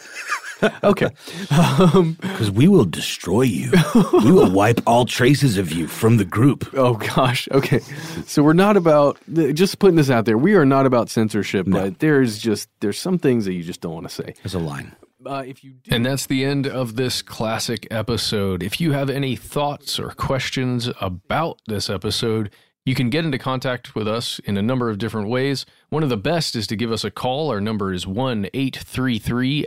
[0.83, 1.09] okay.
[1.49, 3.71] Um, Because we will destroy you.
[4.13, 6.69] we will wipe all traces of you from the group.
[6.75, 7.47] oh gosh.
[7.51, 7.79] Okay.
[8.27, 9.17] So we're not about
[9.53, 10.37] just putting this out there.
[10.37, 13.93] We are not about censorship, but there's just there's some things that you just don't
[13.93, 14.33] want to say.
[14.43, 14.95] There's a line.
[15.25, 18.61] Uh, if you do, And that's the end of this classic episode.
[18.63, 22.51] If you have any thoughts or questions about this episode,
[22.85, 25.65] you can get into contact with us in a number of different ways.
[25.89, 27.49] One of the best is to give us a call.
[27.49, 29.65] Our number is 1 833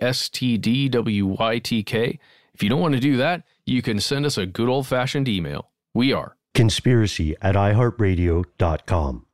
[0.92, 2.18] STDWYTK.
[2.54, 5.28] If you don't want to do that, you can send us a good old fashioned
[5.28, 5.70] email.
[5.94, 6.36] We are.
[6.54, 9.26] Conspiracy at iHeartRadio.com.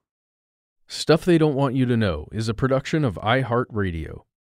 [0.86, 4.24] Stuff They Don't Want You to Know is a production of iHeartRadio.